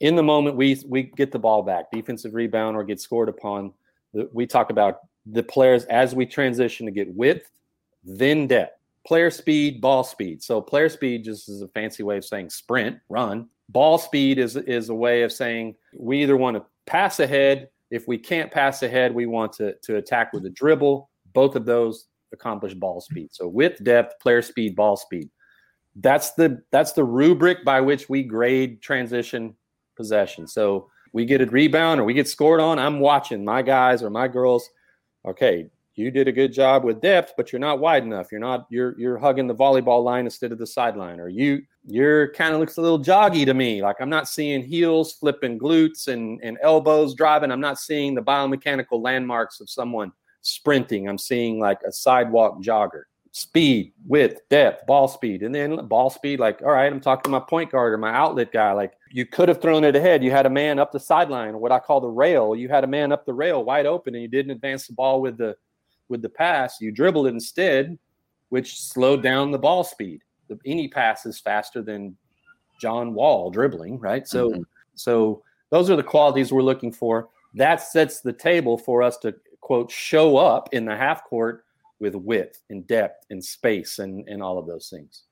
in 0.00 0.16
the 0.16 0.22
moment 0.22 0.56
we 0.56 0.80
we 0.86 1.04
get 1.04 1.32
the 1.32 1.38
ball 1.38 1.62
back, 1.62 1.90
defensive 1.90 2.34
rebound 2.34 2.76
or 2.76 2.84
get 2.84 3.00
scored 3.00 3.28
upon, 3.28 3.72
we 4.32 4.46
talk 4.46 4.70
about 4.70 5.00
the 5.26 5.42
players 5.42 5.84
as 5.84 6.14
we 6.14 6.26
transition 6.26 6.84
to 6.86 6.92
get 6.92 7.12
width, 7.14 7.50
then 8.04 8.46
depth 8.46 8.78
player 9.06 9.30
speed, 9.30 9.80
ball 9.80 10.04
speed. 10.04 10.42
So 10.42 10.60
player 10.60 10.88
speed 10.88 11.24
just 11.24 11.48
is 11.48 11.62
a 11.62 11.68
fancy 11.68 12.02
way 12.02 12.16
of 12.16 12.24
saying 12.24 12.50
sprint, 12.50 12.98
run. 13.08 13.48
Ball 13.68 13.98
speed 13.98 14.38
is 14.38 14.56
is 14.56 14.88
a 14.88 14.94
way 14.94 15.22
of 15.22 15.32
saying 15.32 15.74
we 15.96 16.22
either 16.22 16.36
want 16.36 16.56
to 16.56 16.64
pass 16.86 17.20
ahead. 17.20 17.68
If 17.90 18.08
we 18.08 18.18
can't 18.18 18.50
pass 18.50 18.82
ahead, 18.82 19.14
we 19.14 19.26
want 19.26 19.52
to 19.54 19.74
to 19.84 19.96
attack 19.96 20.32
with 20.32 20.44
a 20.46 20.50
dribble. 20.50 21.10
Both 21.32 21.56
of 21.56 21.64
those 21.64 22.06
accomplish 22.32 22.74
ball 22.74 23.00
speed. 23.00 23.28
So 23.32 23.48
width, 23.48 23.82
depth, 23.82 24.20
player 24.20 24.42
speed, 24.42 24.76
ball 24.76 24.96
speed. 24.96 25.30
That's 25.96 26.32
the 26.32 26.62
that's 26.70 26.92
the 26.92 27.04
rubric 27.04 27.64
by 27.64 27.80
which 27.80 28.08
we 28.08 28.22
grade 28.22 28.82
transition 28.82 29.54
possession. 29.96 30.46
So 30.46 30.90
we 31.12 31.24
get 31.24 31.40
a 31.40 31.46
rebound 31.46 32.00
or 32.00 32.04
we 32.04 32.12
get 32.12 32.28
scored 32.28 32.60
on. 32.60 32.78
I'm 32.78 33.00
watching 33.00 33.44
my 33.44 33.62
guys 33.62 34.02
or 34.02 34.10
my 34.10 34.28
girls. 34.28 34.68
Okay, 35.26 35.70
you 35.96 36.10
did 36.10 36.26
a 36.26 36.32
good 36.32 36.52
job 36.52 36.84
with 36.84 37.00
depth, 37.00 37.34
but 37.36 37.52
you're 37.52 37.60
not 37.60 37.78
wide 37.78 38.02
enough. 38.02 38.32
You're 38.32 38.40
not 38.40 38.66
you're 38.68 38.98
you're 38.98 39.18
hugging 39.18 39.46
the 39.46 39.54
volleyball 39.54 40.02
line 40.02 40.24
instead 40.24 40.52
of 40.52 40.58
the 40.58 40.66
sideline, 40.66 41.20
or 41.20 41.28
you 41.28 41.62
you're 41.86 42.32
kind 42.32 42.54
of 42.54 42.60
looks 42.60 42.78
a 42.78 42.82
little 42.82 42.98
joggy 42.98 43.44
to 43.44 43.54
me. 43.54 43.82
Like 43.82 43.96
I'm 44.00 44.10
not 44.10 44.28
seeing 44.28 44.62
heels 44.62 45.12
flipping 45.12 45.58
glutes 45.58 46.08
and 46.08 46.40
and 46.42 46.58
elbows 46.62 47.14
driving. 47.14 47.50
I'm 47.50 47.60
not 47.60 47.78
seeing 47.78 48.14
the 48.14 48.22
biomechanical 48.22 49.02
landmarks 49.02 49.60
of 49.60 49.70
someone 49.70 50.12
sprinting. 50.42 51.08
I'm 51.08 51.18
seeing 51.18 51.60
like 51.60 51.80
a 51.86 51.92
sidewalk 51.92 52.62
jogger. 52.62 53.04
Speed, 53.32 53.92
width, 54.06 54.42
depth, 54.48 54.86
ball 54.86 55.08
speed, 55.08 55.42
and 55.42 55.52
then 55.52 55.88
ball 55.88 56.08
speed. 56.08 56.38
Like, 56.38 56.62
all 56.62 56.70
right, 56.70 56.92
I'm 56.92 57.00
talking 57.00 57.24
to 57.24 57.30
my 57.30 57.40
point 57.40 57.72
guard 57.72 57.92
or 57.92 57.98
my 57.98 58.12
outlet 58.12 58.52
guy. 58.52 58.70
Like, 58.70 58.92
you 59.10 59.26
could 59.26 59.48
have 59.48 59.60
thrown 59.60 59.82
it 59.82 59.96
ahead. 59.96 60.22
You 60.22 60.30
had 60.30 60.46
a 60.46 60.50
man 60.50 60.78
up 60.78 60.92
the 60.92 61.00
sideline, 61.00 61.58
what 61.58 61.72
I 61.72 61.80
call 61.80 62.00
the 62.00 62.06
rail. 62.06 62.54
You 62.54 62.68
had 62.68 62.84
a 62.84 62.86
man 62.86 63.10
up 63.10 63.26
the 63.26 63.34
rail 63.34 63.64
wide 63.64 63.86
open, 63.86 64.14
and 64.14 64.22
you 64.22 64.28
didn't 64.28 64.52
advance 64.52 64.86
the 64.86 64.92
ball 64.92 65.20
with 65.20 65.36
the 65.36 65.56
with 66.08 66.22
the 66.22 66.28
pass. 66.28 66.80
You 66.80 66.90
dribbled 66.90 67.26
instead, 67.26 67.98
which 68.48 68.80
slowed 68.80 69.22
down 69.22 69.50
the 69.50 69.58
ball 69.58 69.84
speed. 69.84 70.20
The, 70.48 70.58
any 70.66 70.88
pass 70.88 71.26
is 71.26 71.40
faster 71.40 71.82
than 71.82 72.16
John 72.80 73.14
Wall 73.14 73.50
dribbling, 73.50 73.98
right? 73.98 74.26
So, 74.26 74.50
mm-hmm. 74.50 74.62
so 74.94 75.42
those 75.70 75.90
are 75.90 75.96
the 75.96 76.02
qualities 76.02 76.52
we're 76.52 76.62
looking 76.62 76.92
for. 76.92 77.28
That 77.54 77.76
sets 77.76 78.20
the 78.20 78.32
table 78.32 78.76
for 78.76 79.02
us 79.02 79.16
to 79.18 79.34
quote 79.60 79.90
show 79.90 80.36
up 80.36 80.68
in 80.72 80.84
the 80.84 80.96
half 80.96 81.24
court 81.24 81.64
with 82.00 82.14
width 82.14 82.62
and 82.68 82.86
depth 82.86 83.24
and 83.30 83.42
space 83.42 83.98
and 83.98 84.28
and 84.28 84.42
all 84.42 84.58
of 84.58 84.66
those 84.66 84.88
things. 84.88 85.22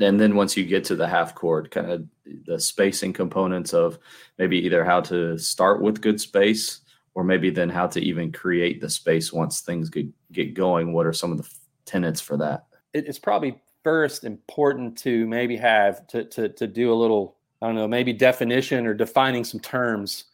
And 0.00 0.18
then 0.18 0.34
once 0.34 0.56
you 0.56 0.64
get 0.64 0.84
to 0.84 0.96
the 0.96 1.06
half 1.06 1.34
court, 1.34 1.70
kind 1.70 1.90
of 1.90 2.06
the 2.46 2.58
spacing 2.58 3.12
components 3.12 3.74
of 3.74 3.98
maybe 4.38 4.58
either 4.58 4.84
how 4.84 5.00
to 5.02 5.38
start 5.38 5.82
with 5.82 6.00
good 6.00 6.20
space 6.20 6.80
or 7.14 7.24
maybe 7.24 7.50
then 7.50 7.68
how 7.68 7.86
to 7.86 8.00
even 8.00 8.32
create 8.32 8.80
the 8.80 8.88
space 8.88 9.32
once 9.32 9.60
things 9.60 9.90
get, 9.90 10.06
get 10.32 10.54
going 10.54 10.92
what 10.92 11.06
are 11.06 11.12
some 11.12 11.32
of 11.32 11.38
the 11.38 11.48
tenets 11.84 12.20
for 12.20 12.36
that? 12.36 12.66
It's 12.92 13.18
probably 13.18 13.60
first 13.82 14.24
important 14.24 14.96
to 14.98 15.26
maybe 15.26 15.56
have 15.56 16.06
to, 16.08 16.24
to, 16.24 16.48
to 16.50 16.66
do 16.66 16.92
a 16.92 16.94
little 16.94 17.36
i 17.62 17.66
don't 17.66 17.74
know 17.74 17.88
maybe 17.88 18.12
definition 18.12 18.86
or 18.86 18.94
defining 18.94 19.44
some 19.44 19.60
terms. 19.60 20.24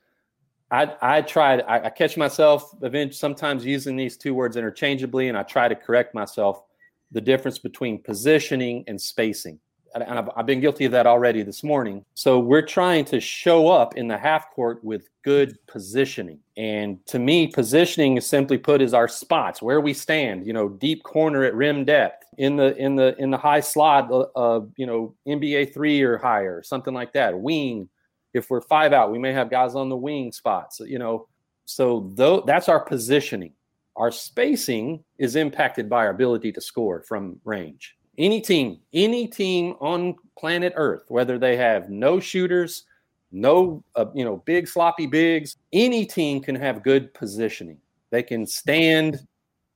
I 0.71 0.95
i 1.01 1.23
try 1.23 1.59
I, 1.61 1.87
I 1.87 1.91
catch 1.91 2.17
myself 2.17 2.75
eventually 2.83 3.13
sometimes 3.13 3.65
using 3.65 3.97
these 3.97 4.17
two 4.17 4.35
words 4.35 4.57
interchangeably 4.57 5.29
and 5.29 5.39
i 5.39 5.43
try 5.43 5.69
to 5.69 5.77
correct 5.77 6.15
myself 6.15 6.65
the 7.13 7.21
difference 7.21 7.59
between 7.59 8.03
positioning 8.03 8.85
and 8.89 9.01
spacing 9.01 9.61
and 10.03 10.19
I've, 10.19 10.31
I've, 10.37 10.47
been 10.47 10.61
guilty 10.61 10.85
of 10.85 10.93
that 10.93 11.07
already 11.07 11.43
this 11.43 11.63
morning. 11.63 12.05
So 12.15 12.39
we're 12.39 12.67
trying 12.67 13.05
to 13.07 13.21
show 13.21 13.69
up 13.69 13.97
in 13.97 14.09
the 14.09 14.19
half 14.19 14.51
court 14.51 14.83
with 14.85 15.09
good 15.23 15.59
positioning. 15.67 16.39
And 16.57 17.05
to 17.07 17.19
me, 17.19 17.47
positioning 17.47 18.17
is 18.17 18.27
simply 18.27 18.59
put 18.59 18.83
is 18.83 18.95
our 18.95 19.09
spots 19.09 19.63
where 19.63 19.81
we 19.81 19.93
stand. 19.93 20.47
You 20.47 20.53
know, 20.53 20.69
deep 20.69 21.03
corner 21.03 21.45
at 21.45 21.55
rim 21.55 21.85
depth 21.85 22.25
in 22.39 22.57
the 22.57 22.77
in 22.77 22.97
the 22.97 23.17
in 23.19 23.31
the 23.31 23.39
high 23.39 23.61
slot. 23.61 24.11
Uh, 24.35 24.61
you 24.77 24.87
know, 24.87 25.15
NBA 25.27 25.73
three 25.73 26.03
or 26.03 26.19
higher, 26.19 26.63
something 26.63 26.95
like 26.95 27.13
that. 27.15 27.39
Wing. 27.39 27.89
If 28.35 28.51
we're 28.51 28.61
five 28.61 28.93
out, 28.93 29.11
we 29.11 29.19
may 29.19 29.33
have 29.33 29.49
guys 29.49 29.75
on 29.75 29.89
the 29.89 29.97
wing 29.97 30.31
spots. 30.31 30.81
You 30.81 30.99
know, 30.99 31.29
so 31.65 32.11
though 32.15 32.43
that's 32.43 32.69
our 32.69 32.81
positioning. 32.81 33.53
Our 33.97 34.13
spacing 34.13 35.03
is 35.17 35.37
impacted 35.37 35.89
by 35.89 36.05
our 36.05 36.11
ability 36.11 36.53
to 36.53 36.61
score 36.61 37.01
from 37.01 37.41
range 37.47 37.97
any 38.19 38.41
team, 38.41 38.81
any 38.93 39.27
team 39.27 39.75
on 39.81 40.17
planet 40.39 40.73
Earth, 40.77 41.05
whether 41.09 41.39
they 41.39 41.57
have 41.57 41.91
no 41.91 42.21
shooters, 42.21 42.85
no, 43.33 43.83
uh, 43.95 44.07
you 44.15 44.25
know, 44.25 44.37
big 44.47 44.69
sloppy 44.69 45.07
bigs, 45.07 45.57
any 45.73 46.07
team 46.07 46.41
can 46.41 46.55
have 46.55 46.83
good 46.83 47.13
positioning. 47.15 47.79
They 48.11 48.23
can 48.23 48.47
stand 48.47 49.27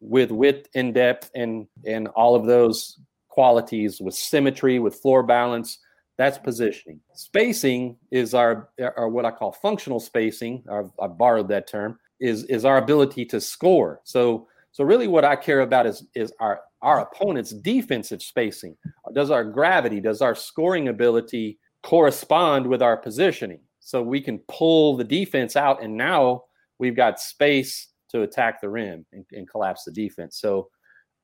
with 0.00 0.30
width 0.30 0.68
and 0.74 0.94
depth 0.94 1.30
and 1.34 1.66
and 1.84 2.08
all 2.08 2.34
of 2.34 2.46
those 2.46 2.98
qualities 3.28 4.00
with 4.00 4.14
symmetry, 4.14 4.78
with 4.78 4.94
floor 4.94 5.22
balance. 5.22 5.78
That's 6.16 6.38
positioning. 6.38 7.00
Spacing 7.14 7.96
is 8.10 8.34
our, 8.34 8.68
our 8.96 9.08
what 9.08 9.24
I 9.24 9.30
call 9.30 9.52
functional 9.52 10.00
spacing. 10.00 10.62
I've, 10.70 10.90
I've 11.00 11.16
borrowed 11.16 11.48
that 11.48 11.66
term. 11.66 11.98
Is 12.20 12.44
is 12.44 12.66
our 12.66 12.76
ability 12.76 13.24
to 13.26 13.40
score. 13.40 14.00
So 14.04 14.46
so 14.72 14.84
really, 14.84 15.08
what 15.08 15.24
I 15.24 15.36
care 15.36 15.60
about 15.60 15.86
is 15.86 16.06
is 16.14 16.32
our 16.40 16.60
our 16.82 17.00
opponent's 17.00 17.50
defensive 17.50 18.22
spacing. 18.22 18.76
Does 19.12 19.30
our 19.30 19.44
gravity, 19.44 20.00
does 20.00 20.22
our 20.22 20.34
scoring 20.34 20.88
ability 20.88 21.58
correspond 21.82 22.66
with 22.66 22.82
our 22.82 22.96
positioning? 22.96 23.60
So 23.80 24.02
we 24.02 24.20
can 24.20 24.38
pull 24.48 24.96
the 24.96 25.04
defense 25.04 25.56
out, 25.56 25.82
and 25.82 25.96
now 25.96 26.44
we've 26.78 26.96
got 26.96 27.20
space 27.20 27.88
to 28.10 28.22
attack 28.22 28.60
the 28.60 28.68
rim 28.68 29.04
and, 29.12 29.24
and 29.32 29.48
collapse 29.48 29.84
the 29.84 29.92
defense. 29.92 30.38
So 30.38 30.68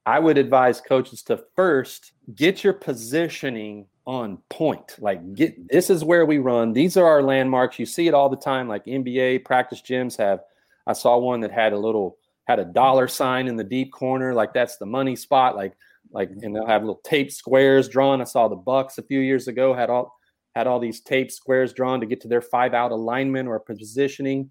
I 0.05 0.19
would 0.19 0.39
advise 0.39 0.81
coaches 0.81 1.23
to 1.25 1.43
first 1.55 2.13
get 2.35 2.63
your 2.63 2.73
positioning 2.73 3.87
on 4.07 4.39
point. 4.51 4.97
Like, 5.01 5.35
get 5.35 5.69
this 5.69 5.91
is 5.91 6.05
where 6.05 6.27
we 6.27 6.39
run. 6.39 6.73
These 6.73 6.97
are 6.97 7.07
our 7.07 7.23
landmarks. 7.23 7.79
You 7.79 7.87
see 7.87 8.09
it 8.09 8.15
all 8.15 8.29
the 8.29 8.37
time. 8.37 8.69
Like 8.69 8.85
NBA 8.87 9.45
practice 9.45 9.83
gyms 9.83 10.17
have. 10.17 10.41
I 10.87 10.93
saw 10.93 11.19
one 11.19 11.41
that 11.41 11.51
had 11.51 11.73
a 11.73 11.79
little 11.79 12.17
had 12.47 12.59
a 12.59 12.65
dollar 12.65 13.09
sign 13.09 13.49
in 13.49 13.57
the 13.57 13.65
deep 13.65 13.93
corner, 13.93 14.35
like 14.35 14.53
that's 14.53 14.77
the 14.77 14.87
money 14.87 15.17
spot. 15.17 15.57
Like, 15.57 15.75
like, 16.13 16.31
mm-hmm. 16.31 16.45
and 16.45 16.57
they'll 16.57 16.67
have 16.67 16.83
little 16.83 17.01
tape 17.05 17.31
squares 17.31 17.89
drawn. 17.89 18.21
I 18.21 18.25
saw 18.25 18.49
the 18.49 18.57
Bucks 18.57 18.99
a 18.99 19.03
few 19.03 19.21
years 19.21 19.49
ago 19.49 19.75
had 19.75 19.91
all 19.91 20.17
had 20.55 20.67
all 20.67 20.81
these 20.81 21.01
tape 21.01 21.31
squares 21.31 21.75
drawn 21.75 22.01
to 22.01 22.07
get 22.07 22.21
to 22.23 22.29
their 22.29 22.41
five 22.41 22.73
out 22.73 22.91
alignment 22.91 23.47
or 23.47 23.61
positioning 23.61 24.51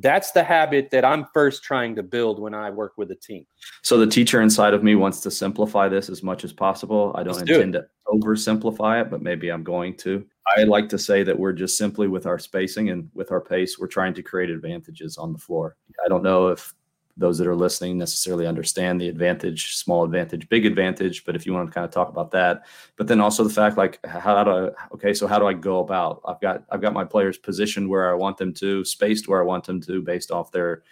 that's 0.00 0.32
the 0.32 0.42
habit 0.42 0.90
that 0.90 1.04
I'm 1.04 1.26
first 1.32 1.62
trying 1.62 1.94
to 1.96 2.02
build 2.02 2.40
when 2.40 2.54
I 2.54 2.70
work 2.70 2.94
with 2.96 3.10
a 3.10 3.14
team. 3.14 3.46
So 3.82 3.98
the 3.98 4.06
teacher 4.06 4.40
inside 4.40 4.74
of 4.74 4.82
me 4.82 4.94
wants 4.94 5.20
to 5.20 5.30
simplify 5.30 5.88
this 5.88 6.08
as 6.08 6.22
much 6.22 6.44
as 6.44 6.52
possible. 6.52 7.12
I 7.14 7.22
don't 7.22 7.36
Let's 7.36 7.50
intend 7.50 7.74
do 7.74 7.80
to 7.80 7.86
oversimplify 8.08 9.02
it, 9.02 9.10
but 9.10 9.22
maybe 9.22 9.50
I'm 9.50 9.62
going 9.62 9.96
to. 9.98 10.24
I 10.56 10.64
like 10.64 10.88
to 10.90 10.98
say 10.98 11.22
that 11.22 11.38
we're 11.38 11.52
just 11.52 11.76
simply 11.76 12.08
with 12.08 12.26
our 12.26 12.38
spacing 12.38 12.90
and 12.90 13.10
with 13.14 13.30
our 13.30 13.40
pace, 13.40 13.78
we're 13.78 13.86
trying 13.86 14.14
to 14.14 14.22
create 14.22 14.50
advantages 14.50 15.16
on 15.18 15.32
the 15.32 15.38
floor. 15.38 15.76
I 16.04 16.08
don't 16.08 16.22
know 16.22 16.48
if 16.48 16.74
those 17.20 17.36
that 17.36 17.46
are 17.46 17.54
listening 17.54 17.98
necessarily 17.98 18.46
understand 18.46 18.98
the 18.98 19.08
advantage, 19.08 19.76
small 19.76 20.04
advantage, 20.04 20.48
big 20.48 20.64
advantage. 20.64 21.24
But 21.24 21.36
if 21.36 21.44
you 21.44 21.52
want 21.52 21.68
to 21.68 21.72
kind 21.72 21.84
of 21.84 21.90
talk 21.90 22.08
about 22.08 22.30
that, 22.30 22.64
but 22.96 23.06
then 23.06 23.20
also 23.20 23.44
the 23.44 23.52
fact 23.52 23.76
like 23.76 24.04
how 24.06 24.42
do 24.42 24.50
I 24.50 24.70
okay, 24.94 25.12
so 25.12 25.26
how 25.26 25.38
do 25.38 25.46
I 25.46 25.52
go 25.52 25.80
about? 25.80 26.22
I've 26.26 26.40
got 26.40 26.64
I've 26.70 26.80
got 26.80 26.94
my 26.94 27.04
players 27.04 27.36
positioned 27.36 27.88
where 27.88 28.10
I 28.10 28.14
want 28.14 28.38
them 28.38 28.54
to, 28.54 28.84
spaced 28.84 29.28
where 29.28 29.40
I 29.40 29.44
want 29.44 29.64
them 29.64 29.80
to 29.82 30.00
based 30.00 30.30
off 30.30 30.50
their 30.50 30.82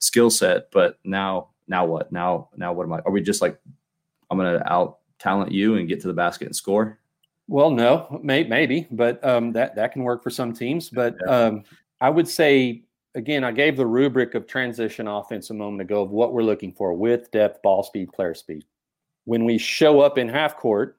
skill 0.00 0.28
set. 0.28 0.70
But 0.72 0.98
now 1.04 1.50
now 1.68 1.86
what? 1.86 2.10
Now 2.10 2.48
now 2.56 2.72
what 2.72 2.84
am 2.84 2.92
I? 2.92 2.98
Are 3.06 3.12
we 3.12 3.22
just 3.22 3.40
like 3.40 3.58
I'm 4.28 4.38
gonna 4.38 4.62
out 4.66 4.98
talent 5.20 5.52
you 5.52 5.76
and 5.76 5.88
get 5.88 6.00
to 6.00 6.08
the 6.08 6.14
basket 6.14 6.46
and 6.46 6.56
score? 6.56 6.98
Well, 7.48 7.70
no, 7.70 8.20
may, 8.24 8.42
maybe, 8.42 8.88
but 8.90 9.24
um, 9.24 9.52
that 9.52 9.76
that 9.76 9.92
can 9.92 10.02
work 10.02 10.24
for 10.24 10.30
some 10.30 10.52
teams. 10.52 10.90
But 10.90 11.14
um, 11.30 11.62
I 12.00 12.10
would 12.10 12.26
say 12.26 12.82
again, 13.16 13.42
I 13.42 13.50
gave 13.50 13.76
the 13.76 13.86
rubric 13.86 14.34
of 14.34 14.46
transition 14.46 15.08
offense 15.08 15.50
a 15.50 15.54
moment 15.54 15.80
ago 15.80 16.02
of 16.02 16.10
what 16.10 16.32
we're 16.32 16.42
looking 16.42 16.72
for 16.72 16.92
width, 16.92 17.30
depth, 17.32 17.62
ball 17.62 17.82
speed, 17.82 18.12
player 18.12 18.34
speed. 18.34 18.64
When 19.24 19.44
we 19.44 19.58
show 19.58 20.00
up 20.00 20.18
in 20.18 20.28
half 20.28 20.56
court, 20.56 20.98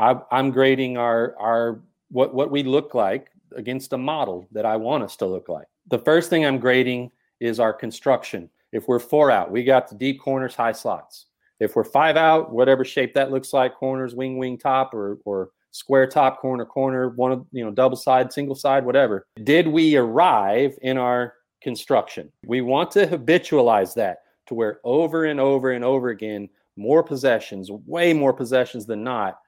I, 0.00 0.16
am 0.32 0.50
grading 0.50 0.96
our 0.96 1.36
our 1.38 1.80
what 2.10 2.34
what 2.34 2.50
we 2.50 2.64
look 2.64 2.94
like 2.94 3.30
against 3.54 3.92
a 3.92 3.98
model 3.98 4.48
that 4.50 4.66
I 4.66 4.76
want 4.76 5.04
us 5.04 5.14
to 5.16 5.26
look 5.26 5.48
like. 5.48 5.66
The 5.88 5.98
first 5.98 6.30
thing 6.30 6.44
I'm 6.44 6.58
grading 6.58 7.12
is 7.38 7.60
our 7.60 7.72
construction. 7.72 8.48
If 8.72 8.88
we're 8.88 8.98
four 8.98 9.30
out, 9.30 9.50
we 9.50 9.62
got 9.62 9.88
the 9.88 9.94
deep 9.94 10.20
corners, 10.20 10.54
high 10.54 10.72
slots. 10.72 11.26
If 11.58 11.76
we're 11.76 11.84
five 11.84 12.16
out, 12.16 12.52
whatever 12.52 12.84
shape 12.84 13.12
that 13.14 13.30
looks 13.30 13.52
like, 13.52 13.74
corners, 13.74 14.14
wing, 14.14 14.38
wing, 14.38 14.56
top, 14.56 14.94
or 14.94 15.18
or 15.24 15.50
square 15.72 16.06
top, 16.06 16.40
corner, 16.40 16.64
corner, 16.64 17.10
one 17.10 17.30
of 17.30 17.46
you 17.52 17.64
know, 17.64 17.70
double 17.70 17.96
side, 17.96 18.32
single 18.32 18.56
side, 18.56 18.84
whatever. 18.84 19.26
Did 19.44 19.68
we 19.68 19.96
arrive 19.96 20.76
in 20.82 20.96
our 20.96 21.34
construction. 21.62 22.30
We 22.46 22.60
want 22.60 22.90
to 22.92 23.06
habitualize 23.06 23.94
that 23.94 24.18
to 24.46 24.54
where 24.54 24.80
over 24.84 25.24
and 25.24 25.38
over 25.38 25.72
and 25.72 25.84
over 25.84 26.08
again, 26.08 26.48
more 26.76 27.02
possessions, 27.02 27.70
way 27.70 28.12
more 28.12 28.32
possessions 28.32 28.86
than 28.86 29.04
not. 29.04 29.38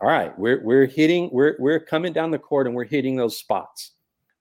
All 0.00 0.08
right, 0.08 0.38
we're 0.38 0.62
we're 0.62 0.86
hitting, 0.86 1.30
we're 1.32 1.56
we're 1.58 1.80
coming 1.80 2.12
down 2.12 2.30
the 2.30 2.38
court 2.38 2.66
and 2.66 2.76
we're 2.76 2.84
hitting 2.84 3.16
those 3.16 3.38
spots. 3.38 3.92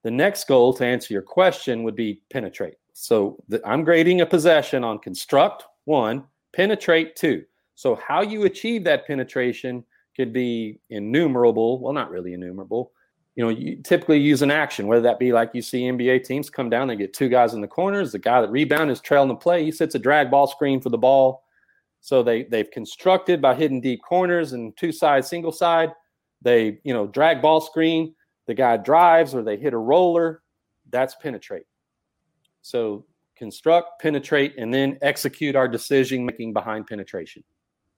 The 0.04 0.12
next 0.12 0.48
goal 0.48 0.74
to 0.74 0.86
answer 0.86 1.14
your 1.14 1.24
question 1.24 1.84
would 1.84 1.96
be 1.96 2.22
penetrate. 2.30 2.76
So 2.94 3.42
the, 3.48 3.62
I'm 3.66 3.84
grading 3.84 4.22
a 4.22 4.26
possession 4.26 4.84
on 4.84 5.00
construct 5.00 5.64
one, 5.86 6.24
penetrate 6.54 7.16
two. 7.16 7.44
So 7.76 7.96
how 7.96 8.22
you 8.22 8.44
achieve 8.44 8.84
that 8.84 9.08
penetration 9.08 9.84
could 10.16 10.32
be 10.32 10.80
innumerable. 10.90 11.80
Well, 11.80 11.94
not 11.94 12.12
really 12.12 12.34
innumerable, 12.34 12.92
you 13.36 13.44
know, 13.44 13.50
you 13.50 13.76
typically 13.84 14.20
use 14.20 14.42
an 14.42 14.52
action, 14.52 14.88
whether 14.88 15.02
that 15.02 15.20
be 15.20 15.34
like 15.34 15.52
you 15.54 15.62
see 15.62 15.82
NBA 15.82 16.24
teams 16.24 16.50
come 16.50 16.70
down, 16.70 16.88
they 16.88 16.96
get 16.96 17.14
two 17.14 17.28
guys 17.28 17.54
in 17.54 17.62
the 17.62 17.68
corners. 17.68 18.14
The 18.14 18.20
guy 18.20 18.40
that 18.42 18.50
rebound 18.50 18.90
is 18.92 19.02
trailing 19.02 19.28
the 19.28 19.36
play. 19.36 19.64
He 19.64 19.72
sets 19.72 19.96
a 19.96 20.00
drag 20.00 20.32
ball 20.32 20.48
screen 20.48 20.80
for 20.80 20.90
the 20.90 20.98
ball. 20.98 21.44
So 22.00 22.24
they 22.24 22.44
they've 22.44 22.70
constructed 22.72 23.42
by 23.42 23.56
hitting 23.56 23.82
deep 23.82 24.02
corners 24.08 24.54
and 24.54 24.76
two 24.78 24.92
side, 24.92 25.26
single 25.26 25.52
side. 25.52 25.92
They 26.42 26.80
you 26.84 26.94
know 26.94 27.08
drag 27.08 27.42
ball 27.42 27.60
screen. 27.60 28.16
The 28.48 28.54
guy 28.54 28.78
drives 28.78 29.36
or 29.36 29.44
they 29.44 29.58
hit 29.58 29.74
a 29.74 29.78
roller. 29.78 30.42
That's 30.92 31.16
penetrate. 31.16 31.66
So 32.62 33.06
construct, 33.36 34.02
penetrate, 34.02 34.54
and 34.58 34.74
then 34.74 34.98
execute 35.02 35.56
our 35.56 35.68
decision 35.68 36.26
making 36.26 36.54
behind 36.54 36.88
penetration. 36.88 37.44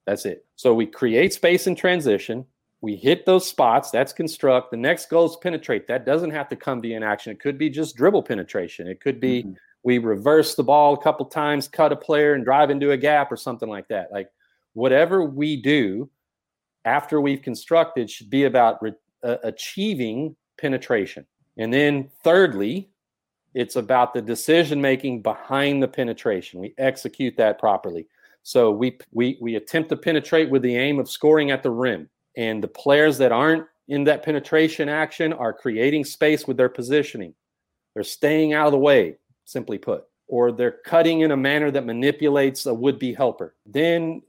That's 0.07 0.25
it. 0.25 0.45
So 0.55 0.73
we 0.73 0.87
create 0.87 1.33
space 1.33 1.67
in 1.67 1.75
transition 1.75 2.45
we 2.81 2.95
hit 2.95 3.25
those 3.25 3.47
spots. 3.47 3.89
That's 3.89 4.13
construct. 4.13 4.71
The 4.71 4.77
next 4.77 5.09
goal 5.09 5.25
is 5.25 5.37
penetrate. 5.41 5.87
That 5.87 6.05
doesn't 6.05 6.31
have 6.31 6.47
to 6.49 6.55
come 6.55 6.81
via 6.81 6.97
an 6.97 7.03
action. 7.03 7.31
It 7.31 7.39
could 7.39 7.57
be 7.57 7.69
just 7.69 7.95
dribble 7.95 8.23
penetration. 8.23 8.87
It 8.87 9.01
could 9.01 9.19
be 9.19 9.43
mm-hmm. 9.43 9.53
we 9.83 9.97
reverse 9.97 10.55
the 10.55 10.63
ball 10.63 10.93
a 10.93 11.01
couple 11.01 11.25
times, 11.25 11.67
cut 11.67 11.91
a 11.91 11.95
player, 11.95 12.33
and 12.33 12.45
drive 12.45 12.69
into 12.69 12.91
a 12.91 12.97
gap 12.97 13.31
or 13.31 13.37
something 13.37 13.69
like 13.69 13.87
that. 13.87 14.11
Like 14.11 14.29
whatever 14.73 15.23
we 15.23 15.59
do 15.59 16.09
after 16.85 17.19
we've 17.19 17.41
constructed 17.41 18.09
should 18.09 18.29
be 18.29 18.43
about 18.43 18.81
re- 18.81 18.93
uh, 19.23 19.37
achieving 19.43 20.35
penetration. 20.59 21.25
And 21.57 21.73
then 21.73 22.09
thirdly, 22.23 22.89
it's 23.55 23.75
about 23.75 24.13
the 24.13 24.21
decision 24.21 24.79
making 24.79 25.23
behind 25.23 25.81
the 25.81 25.87
penetration. 25.87 26.59
We 26.59 26.75
execute 26.77 27.35
that 27.37 27.57
properly. 27.57 28.07
So 28.43 28.69
we 28.69 28.99
we 29.11 29.37
we 29.41 29.55
attempt 29.55 29.89
to 29.89 29.97
penetrate 29.97 30.51
with 30.51 30.61
the 30.61 30.77
aim 30.77 30.99
of 30.99 31.09
scoring 31.09 31.49
at 31.49 31.63
the 31.63 31.71
rim 31.71 32.07
and 32.37 32.63
the 32.63 32.67
players 32.67 33.17
that 33.17 33.33
aren't 33.33 33.65
in 33.89 34.03
that 34.05 34.23
penetration 34.23 34.87
action 34.87 35.33
are 35.33 35.51
creating 35.51 36.05
space 36.05 36.47
with 36.47 36.55
their 36.55 36.69
positioning. 36.69 37.33
They're 37.93 38.03
staying 38.03 38.53
out 38.53 38.67
of 38.67 38.71
the 38.71 38.77
way, 38.77 39.17
simply 39.45 39.79
put, 39.79 40.05
or 40.27 40.51
they're 40.51 40.77
cutting 40.85 41.21
in 41.21 41.31
a 41.31 41.37
manner 41.37 41.71
that 41.71 41.85
manipulates 41.85 42.65
a 42.67 42.73
would 42.73 42.99
be 42.99 43.13
helper. 43.13 43.55
Then 43.65 44.21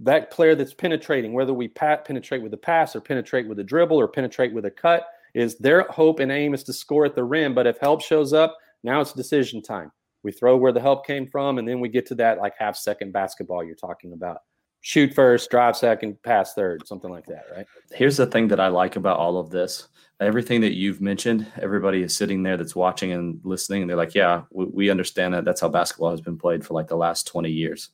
that 0.00 0.30
player 0.30 0.54
that's 0.54 0.74
penetrating, 0.74 1.32
whether 1.32 1.54
we 1.54 1.68
pat, 1.68 2.04
penetrate 2.04 2.42
with 2.42 2.52
a 2.52 2.58
pass 2.58 2.94
or 2.94 3.00
penetrate 3.00 3.48
with 3.48 3.58
a 3.58 3.64
dribble 3.64 3.96
or 3.96 4.06
penetrate 4.06 4.52
with 4.52 4.66
a 4.66 4.70
cut, 4.70 5.06
is 5.34 5.56
their 5.56 5.82
hope 5.84 6.20
and 6.20 6.30
aim 6.30 6.52
is 6.52 6.62
to 6.64 6.72
score 6.74 7.06
at 7.06 7.14
the 7.14 7.24
rim. 7.24 7.54
But 7.54 7.66
if 7.66 7.78
help 7.78 8.02
shows 8.02 8.34
up, 8.34 8.56
now 8.84 9.00
it's 9.00 9.12
decision 9.12 9.62
time. 9.62 9.90
We 10.22 10.32
throw 10.32 10.58
where 10.58 10.72
the 10.72 10.80
help 10.80 11.06
came 11.06 11.26
from, 11.26 11.56
and 11.56 11.66
then 11.66 11.80
we 11.80 11.88
get 11.88 12.04
to 12.06 12.14
that 12.16 12.38
like 12.38 12.54
half 12.58 12.76
second 12.76 13.12
basketball 13.12 13.64
you're 13.64 13.76
talking 13.76 14.12
about 14.12 14.38
shoot 14.86 15.12
first, 15.12 15.50
drive 15.50 15.76
second, 15.76 16.16
pass 16.22 16.54
third, 16.54 16.86
something 16.86 17.10
like 17.10 17.26
that, 17.26 17.46
right? 17.52 17.66
Here's 17.90 18.16
the 18.16 18.26
thing 18.26 18.46
that 18.46 18.60
I 18.60 18.68
like 18.68 18.94
about 18.94 19.18
all 19.18 19.36
of 19.36 19.50
this. 19.50 19.88
Everything 20.20 20.60
that 20.60 20.76
you've 20.76 21.00
mentioned, 21.00 21.44
everybody 21.60 22.02
is 22.02 22.16
sitting 22.16 22.44
there 22.44 22.56
that's 22.56 22.76
watching 22.76 23.10
and 23.10 23.40
listening, 23.42 23.82
and 23.82 23.90
they're 23.90 23.96
like, 23.96 24.14
"Yeah, 24.14 24.42
we, 24.52 24.66
we 24.66 24.90
understand 24.90 25.34
that. 25.34 25.44
That's 25.44 25.60
how 25.60 25.68
basketball 25.68 26.12
has 26.12 26.20
been 26.20 26.38
played 26.38 26.64
for 26.64 26.74
like 26.74 26.86
the 26.86 26.96
last 26.96 27.26
20 27.26 27.50
years." 27.50 27.90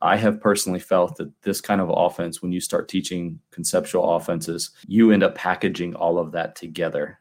I 0.00 0.16
have 0.16 0.40
personally 0.40 0.78
felt 0.78 1.16
that 1.16 1.32
this 1.42 1.60
kind 1.60 1.80
of 1.80 1.90
offense, 1.92 2.40
when 2.40 2.52
you 2.52 2.60
start 2.60 2.88
teaching 2.88 3.40
conceptual 3.50 4.14
offenses, 4.14 4.70
you 4.86 5.10
end 5.10 5.24
up 5.24 5.34
packaging 5.34 5.96
all 5.96 6.20
of 6.20 6.30
that 6.32 6.54
together. 6.54 7.18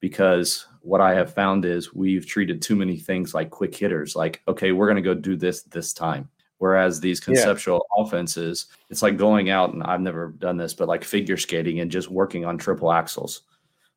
Because 0.00 0.66
what 0.80 1.02
I 1.02 1.14
have 1.14 1.34
found 1.34 1.66
is 1.66 1.92
we've 1.92 2.26
treated 2.26 2.62
too 2.62 2.76
many 2.76 2.96
things 2.96 3.34
like 3.34 3.50
quick 3.50 3.76
hitters, 3.76 4.16
like, 4.16 4.40
okay, 4.48 4.72
we're 4.72 4.86
going 4.86 4.96
to 4.96 5.02
go 5.02 5.12
do 5.12 5.36
this 5.36 5.64
this 5.64 5.92
time. 5.92 6.30
Whereas 6.58 7.00
these 7.00 7.20
conceptual 7.20 7.86
yeah. 7.96 8.04
offenses, 8.04 8.66
it's 8.90 9.02
like 9.02 9.16
going 9.16 9.48
out 9.48 9.72
and 9.72 9.82
I've 9.84 10.00
never 10.00 10.34
done 10.38 10.56
this, 10.56 10.74
but 10.74 10.88
like 10.88 11.04
figure 11.04 11.36
skating 11.36 11.80
and 11.80 11.90
just 11.90 12.10
working 12.10 12.44
on 12.44 12.58
triple 12.58 12.88
axels. 12.88 13.40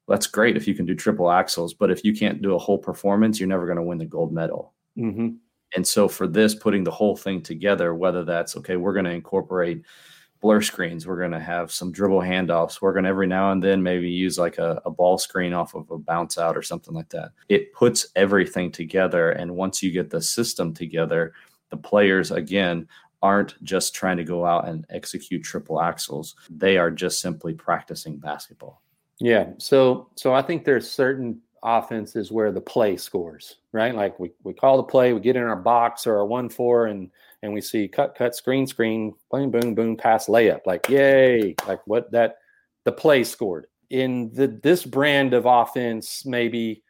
That's 0.07 0.27
great 0.27 0.57
if 0.57 0.67
you 0.67 0.75
can 0.75 0.85
do 0.85 0.95
triple 0.95 1.27
axels, 1.27 1.73
but 1.77 1.89
if 1.89 2.03
you 2.03 2.13
can't 2.13 2.41
do 2.41 2.55
a 2.55 2.59
whole 2.59 2.77
performance, 2.77 3.39
you're 3.39 3.49
never 3.49 3.65
going 3.65 3.77
to 3.77 3.83
win 3.83 3.97
the 3.97 4.05
gold 4.05 4.31
medal. 4.31 4.73
Mm-hmm. 4.97 5.29
And 5.75 5.87
so 5.87 6.07
for 6.07 6.27
this, 6.27 6.53
putting 6.53 6.83
the 6.83 6.91
whole 6.91 7.15
thing 7.15 7.41
together, 7.41 7.95
whether 7.95 8.23
that's 8.25 8.57
okay, 8.57 8.75
we're 8.75 8.93
going 8.93 9.05
to 9.05 9.11
incorporate 9.11 9.83
blur 10.41 10.59
screens, 10.59 11.07
we're 11.07 11.19
going 11.19 11.31
to 11.31 11.39
have 11.39 11.71
some 11.71 11.91
dribble 11.91 12.19
handoffs, 12.19 12.81
we're 12.81 12.93
going 12.93 13.03
to 13.03 13.09
every 13.09 13.27
now 13.27 13.51
and 13.51 13.63
then 13.63 13.81
maybe 13.81 14.09
use 14.09 14.37
like 14.37 14.57
a, 14.57 14.81
a 14.85 14.91
ball 14.91 15.17
screen 15.17 15.53
off 15.53 15.75
of 15.75 15.89
a 15.91 15.97
bounce 15.97 16.37
out 16.37 16.57
or 16.57 16.63
something 16.63 16.93
like 16.93 17.09
that. 17.09 17.31
It 17.47 17.71
puts 17.73 18.07
everything 18.15 18.71
together. 18.71 19.31
And 19.31 19.55
once 19.55 19.81
you 19.81 19.91
get 19.91 20.09
the 20.09 20.21
system 20.21 20.73
together, 20.73 21.33
the 21.71 21.77
players 21.77 22.31
again 22.31 22.87
aren't 23.23 23.61
just 23.63 23.95
trying 23.95 24.17
to 24.17 24.23
go 24.23 24.45
out 24.45 24.67
and 24.67 24.85
execute 24.89 25.43
triple 25.43 25.77
axels 25.77 26.33
they 26.49 26.77
are 26.77 26.91
just 26.91 27.19
simply 27.19 27.53
practicing 27.53 28.17
basketball. 28.17 28.81
Yeah. 29.19 29.49
So 29.57 30.09
so 30.15 30.33
i 30.33 30.41
think 30.41 30.63
there's 30.63 30.89
certain 30.89 31.41
offenses 31.63 32.31
where 32.31 32.51
the 32.51 32.61
play 32.61 32.97
scores 32.97 33.57
right? 33.73 33.95
Like 33.95 34.19
we, 34.19 34.31
we 34.43 34.53
call 34.53 34.77
the 34.77 34.83
play 34.83 35.13
we 35.13 35.19
get 35.19 35.35
in 35.35 35.43
our 35.43 35.55
box 35.55 36.05
or 36.05 36.17
our 36.17 36.25
one 36.25 36.49
four 36.49 36.87
and 36.87 37.09
and 37.41 37.53
we 37.53 37.61
see 37.61 37.87
cut 37.87 38.15
cut 38.15 38.35
screen 38.35 38.67
screen 38.67 39.13
boom 39.31 39.51
boom 39.51 39.73
boom 39.73 39.97
pass 39.97 40.27
layup. 40.27 40.61
Like 40.65 40.87
yay! 40.89 41.55
Like 41.67 41.79
what 41.85 42.11
that 42.11 42.37
the 42.83 42.91
play 42.91 43.23
scored. 43.23 43.67
In 43.89 44.31
the 44.33 44.47
this 44.47 44.85
brand 44.85 45.33
of 45.33 45.45
offense 45.45 46.25
maybe 46.25 46.83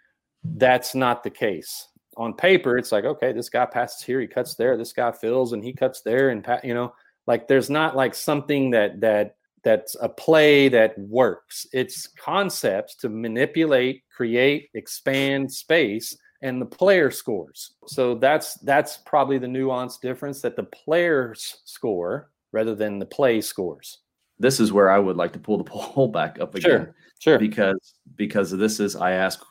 that's 0.44 0.96
not 0.96 1.24
the 1.24 1.30
case 1.30 1.88
on 2.18 2.34
paper, 2.34 2.78
it's 2.78 2.92
like, 2.92 3.06
okay, 3.06 3.32
this 3.32 3.50
guy 3.50 3.66
passes 3.66 4.04
here, 4.04 4.20
he 4.20 4.28
cuts 4.28 4.56
there, 4.56 4.78
this 4.78 4.94
guy 4.94 5.12
fills 5.12 5.54
and 5.54 5.64
he 5.64 5.74
cuts 5.74 6.02
there, 6.02 6.30
and 6.30 6.46
you 6.64 6.74
know, 6.74 6.94
like 7.28 7.48
there's 7.48 7.70
not 7.70 7.96
like 7.96 8.16
something 8.16 8.72
that 8.72 9.00
that 9.02 9.36
that's 9.64 9.96
a 10.02 10.10
play 10.10 10.70
that 10.70 10.98
works. 10.98 11.68
It's 11.72 12.08
concepts 12.08 12.96
to 12.96 13.10
manipulate, 13.10 14.04
create, 14.10 14.70
expand 14.74 15.52
space, 15.52 16.18
and 16.42 16.60
the 16.62 16.66
player 16.66 17.12
scores. 17.12 17.76
So 17.88 18.16
that's 18.16 18.56
that's 18.56 18.98
probably 18.98 19.38
the 19.38 19.48
nuanced 19.48 20.02
difference 20.02 20.42
that 20.42 20.56
the 20.56 20.64
players 20.64 21.62
score 21.66 22.32
rather 22.52 22.76
than 22.76 23.00
the 23.00 23.06
play 23.06 23.42
scores. 23.42 24.00
This 24.40 24.60
is 24.60 24.74
where 24.74 24.90
I 24.90 24.98
would 24.98 25.18
like 25.18 25.34
to 25.34 25.40
pull 25.40 25.58
the 25.58 25.64
poll 25.70 26.08
back 26.08 26.40
up 26.40 26.56
again. 26.56 26.72
Sure, 26.72 26.96
sure. 27.20 27.40
Because 27.40 27.94
because 28.16 28.52
this 28.52 28.80
is 28.80 28.96
I 28.96 29.12
ask 29.12 29.42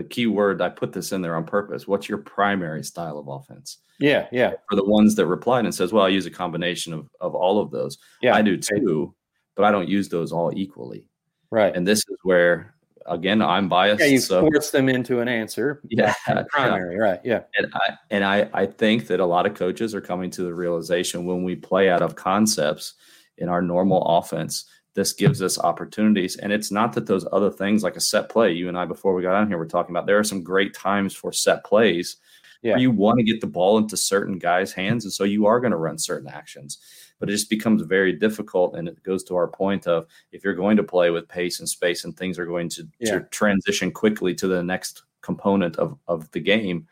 the 0.00 0.08
key 0.08 0.26
word. 0.26 0.62
I 0.62 0.70
put 0.70 0.94
this 0.94 1.12
in 1.12 1.20
there 1.20 1.36
on 1.36 1.44
purpose. 1.44 1.86
What's 1.86 2.08
your 2.08 2.16
primary 2.16 2.82
style 2.82 3.18
of 3.18 3.28
offense? 3.28 3.78
Yeah, 3.98 4.28
yeah. 4.32 4.54
For 4.70 4.76
the 4.76 4.84
ones 4.84 5.14
that 5.16 5.26
replied 5.26 5.66
and 5.66 5.74
says, 5.74 5.92
"Well, 5.92 6.06
I 6.06 6.08
use 6.08 6.24
a 6.24 6.30
combination 6.30 6.94
of 6.94 7.10
of 7.20 7.34
all 7.34 7.60
of 7.60 7.70
those." 7.70 7.98
Yeah, 8.22 8.34
I 8.34 8.40
do 8.40 8.56
too, 8.56 9.14
but 9.56 9.66
I 9.66 9.70
don't 9.70 9.90
use 9.90 10.08
those 10.08 10.32
all 10.32 10.52
equally. 10.56 11.06
Right. 11.50 11.76
And 11.76 11.86
this 11.86 11.98
is 11.98 12.16
where 12.22 12.74
again 13.04 13.42
I'm 13.42 13.68
biased. 13.68 14.00
Yeah, 14.00 14.06
you 14.06 14.20
so, 14.20 14.40
force 14.40 14.70
them 14.70 14.88
into 14.88 15.20
an 15.20 15.28
answer. 15.28 15.82
Yeah, 15.90 16.14
primary. 16.48 16.94
Yeah. 16.94 17.02
Right. 17.02 17.20
Yeah. 17.22 17.40
And 17.58 17.66
I 17.74 17.98
and 18.10 18.24
I 18.24 18.48
I 18.54 18.64
think 18.64 19.06
that 19.08 19.20
a 19.20 19.26
lot 19.26 19.44
of 19.44 19.52
coaches 19.52 19.94
are 19.94 20.00
coming 20.00 20.30
to 20.30 20.44
the 20.44 20.54
realization 20.54 21.26
when 21.26 21.44
we 21.44 21.56
play 21.56 21.90
out 21.90 22.00
of 22.00 22.14
concepts 22.14 22.94
in 23.36 23.50
our 23.50 23.60
normal 23.60 24.02
offense 24.02 24.64
this 24.94 25.12
gives 25.12 25.42
us 25.42 25.58
opportunities. 25.58 26.36
And 26.36 26.52
it's 26.52 26.70
not 26.70 26.92
that 26.94 27.06
those 27.06 27.26
other 27.32 27.50
things 27.50 27.82
like 27.82 27.96
a 27.96 28.00
set 28.00 28.28
play, 28.28 28.52
you 28.52 28.68
and 28.68 28.76
I 28.76 28.84
before 28.84 29.14
we 29.14 29.22
got 29.22 29.34
on 29.34 29.48
here, 29.48 29.58
we're 29.58 29.66
talking 29.66 29.94
about 29.94 30.06
there 30.06 30.18
are 30.18 30.24
some 30.24 30.42
great 30.42 30.74
times 30.74 31.14
for 31.14 31.32
set 31.32 31.64
plays 31.64 32.16
yeah. 32.62 32.72
where 32.72 32.80
you 32.80 32.90
want 32.90 33.18
to 33.18 33.24
get 33.24 33.40
the 33.40 33.46
ball 33.46 33.78
into 33.78 33.96
certain 33.96 34.38
guys' 34.38 34.72
hands. 34.72 35.04
And 35.04 35.12
so 35.12 35.24
you 35.24 35.46
are 35.46 35.60
going 35.60 35.70
to 35.70 35.76
run 35.76 35.98
certain 35.98 36.28
actions. 36.28 36.78
But 37.18 37.28
it 37.28 37.32
just 37.32 37.50
becomes 37.50 37.82
very 37.82 38.14
difficult. 38.14 38.76
And 38.76 38.88
it 38.88 39.02
goes 39.02 39.22
to 39.24 39.36
our 39.36 39.48
point 39.48 39.86
of 39.86 40.06
if 40.32 40.42
you're 40.42 40.54
going 40.54 40.76
to 40.78 40.82
play 40.82 41.10
with 41.10 41.28
pace 41.28 41.60
and 41.60 41.68
space 41.68 42.04
and 42.04 42.16
things 42.16 42.38
are 42.38 42.46
going 42.46 42.68
to, 42.70 42.88
yeah. 42.98 43.12
to 43.12 43.20
transition 43.30 43.92
quickly 43.92 44.34
to 44.36 44.48
the 44.48 44.62
next 44.62 45.02
component 45.20 45.76
of, 45.76 45.98
of 46.08 46.30
the 46.32 46.40
game, 46.40 46.88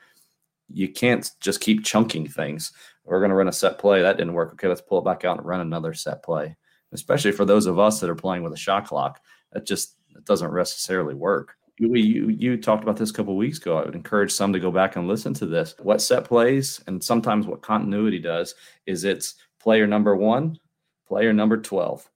you 0.71 0.89
can't 0.89 1.31
just 1.41 1.61
keep 1.61 1.83
chunking 1.83 2.29
things. 2.29 2.73
We're 3.05 3.21
going 3.21 3.31
to 3.31 3.37
run 3.37 3.49
a 3.49 3.53
set 3.53 3.79
play. 3.79 4.03
That 4.03 4.19
didn't 4.19 4.35
work. 4.35 4.53
Okay, 4.53 4.69
let's 4.69 4.83
pull 4.83 4.99
it 4.99 5.05
back 5.05 5.25
out 5.25 5.39
and 5.39 5.47
run 5.47 5.61
another 5.61 5.95
set 5.95 6.23
play 6.23 6.58
especially 6.93 7.33
for 7.33 7.45
those 7.45 7.67
of 7.67 7.79
us 7.79 8.01
that 8.01 8.11
are 8.11 8.15
playing 8.15 8.43
with 8.43 8.53
a 8.53 8.57
shot 8.57 8.87
clock. 8.87 9.21
That 9.53 9.67
just 9.67 9.97
it 10.17 10.25
doesn't 10.25 10.55
necessarily 10.55 11.15
work. 11.15 11.55
You, 11.79 11.95
you, 11.95 12.29
you 12.29 12.57
talked 12.57 12.83
about 12.83 12.97
this 12.97 13.11
a 13.11 13.15
couple 13.15 13.37
weeks 13.37 13.59
ago. 13.59 13.79
I 13.79 13.85
would 13.85 13.95
encourage 13.95 14.33
some 14.33 14.53
to 14.53 14.59
go 14.59 14.73
back 14.73 14.97
and 14.97 15.07
listen 15.07 15.33
to 15.35 15.47
this. 15.47 15.77
What 15.79 16.03
set 16.03 16.25
plays 16.25 16.83
and 16.89 17.03
sometimes 17.03 17.47
what 17.47 17.63
continuity 17.63 18.19
does 18.19 18.55
is 18.87 19.05
it's 19.05 19.37
player 19.61 19.87
number 19.87 20.17
one, 20.17 20.59
player 21.07 21.33
number 21.33 21.57
12. 21.57 22.09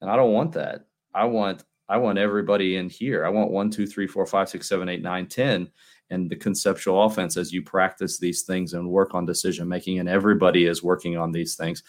And 0.00 0.10
I 0.10 0.16
don't 0.16 0.32
want 0.32 0.52
that. 0.52 0.86
I 1.14 1.24
want 1.24 1.64
I 1.88 1.98
want 1.98 2.18
everybody 2.18 2.76
in 2.76 2.88
here. 2.88 3.24
I 3.24 3.28
want 3.28 3.50
one, 3.50 3.70
two, 3.70 3.86
three, 3.86 4.06
four, 4.06 4.24
five, 4.24 4.48
six, 4.48 4.68
seven, 4.68 4.88
eight, 4.88 5.02
nine, 5.02 5.26
ten, 5.26 5.70
and 6.10 6.30
the 6.30 6.36
conceptual 6.36 7.04
offense 7.04 7.36
as 7.36 7.52
you 7.52 7.62
practice 7.62 8.18
these 8.18 8.42
things 8.42 8.72
and 8.72 8.88
work 8.88 9.14
on 9.14 9.26
decision 9.26 9.68
making, 9.68 9.98
and 9.98 10.08
everybody 10.08 10.64
is 10.64 10.82
working 10.82 11.18
on 11.18 11.32
these 11.32 11.54
things 11.54 11.82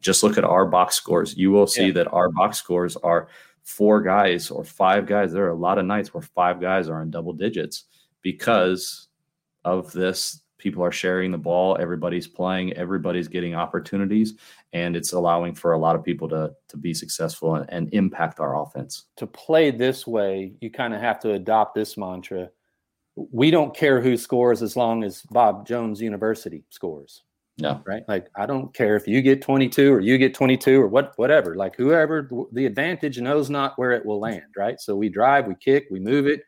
just 0.00 0.22
look 0.22 0.38
at 0.38 0.44
our 0.44 0.66
box 0.66 0.96
scores. 0.96 1.36
You 1.36 1.50
will 1.50 1.66
see 1.66 1.86
yeah. 1.86 1.92
that 1.92 2.12
our 2.12 2.30
box 2.30 2.58
scores 2.58 2.96
are 2.96 3.28
four 3.62 4.00
guys 4.00 4.50
or 4.50 4.64
five 4.64 5.06
guys. 5.06 5.32
There 5.32 5.44
are 5.44 5.50
a 5.50 5.54
lot 5.54 5.78
of 5.78 5.86
nights 5.86 6.12
where 6.12 6.22
five 6.22 6.60
guys 6.60 6.88
are 6.88 7.02
in 7.02 7.10
double 7.10 7.32
digits 7.32 7.84
because 8.22 9.08
of 9.64 9.92
this. 9.92 10.42
People 10.58 10.84
are 10.84 10.92
sharing 10.92 11.30
the 11.30 11.38
ball, 11.38 11.78
everybody's 11.80 12.26
playing, 12.26 12.74
everybody's 12.74 13.28
getting 13.28 13.54
opportunities, 13.54 14.34
and 14.74 14.94
it's 14.94 15.14
allowing 15.14 15.54
for 15.54 15.72
a 15.72 15.78
lot 15.78 15.96
of 15.96 16.04
people 16.04 16.28
to, 16.28 16.52
to 16.68 16.76
be 16.76 16.92
successful 16.92 17.54
and, 17.54 17.66
and 17.70 17.88
impact 17.94 18.40
our 18.40 18.60
offense. 18.60 19.06
To 19.16 19.26
play 19.26 19.70
this 19.70 20.06
way, 20.06 20.52
you 20.60 20.70
kind 20.70 20.92
of 20.92 21.00
have 21.00 21.18
to 21.20 21.32
adopt 21.32 21.74
this 21.74 21.96
mantra. 21.96 22.50
We 23.16 23.50
don't 23.50 23.74
care 23.74 24.02
who 24.02 24.18
scores 24.18 24.62
as 24.62 24.76
long 24.76 25.02
as 25.02 25.22
Bob 25.30 25.66
Jones 25.66 25.98
University 25.98 26.62
scores 26.68 27.22
no. 27.60 27.82
Right. 27.86 28.02
Like 28.08 28.28
I 28.36 28.46
don't 28.46 28.72
care 28.74 28.96
if 28.96 29.06
you 29.06 29.22
get 29.22 29.42
22 29.42 29.92
or 29.92 30.00
you 30.00 30.18
get 30.18 30.34
22 30.34 30.80
or 30.80 30.88
what, 30.88 31.12
whatever. 31.16 31.54
Like 31.54 31.76
whoever 31.76 32.28
the 32.52 32.66
advantage 32.66 33.18
knows 33.18 33.50
not 33.50 33.78
where 33.78 33.92
it 33.92 34.04
will 34.04 34.20
land. 34.20 34.54
Right. 34.56 34.80
So 34.80 34.96
we 34.96 35.08
drive, 35.08 35.46
we 35.46 35.54
kick, 35.54 35.86
we 35.90 36.00
move 36.00 36.26
it. 36.26 36.42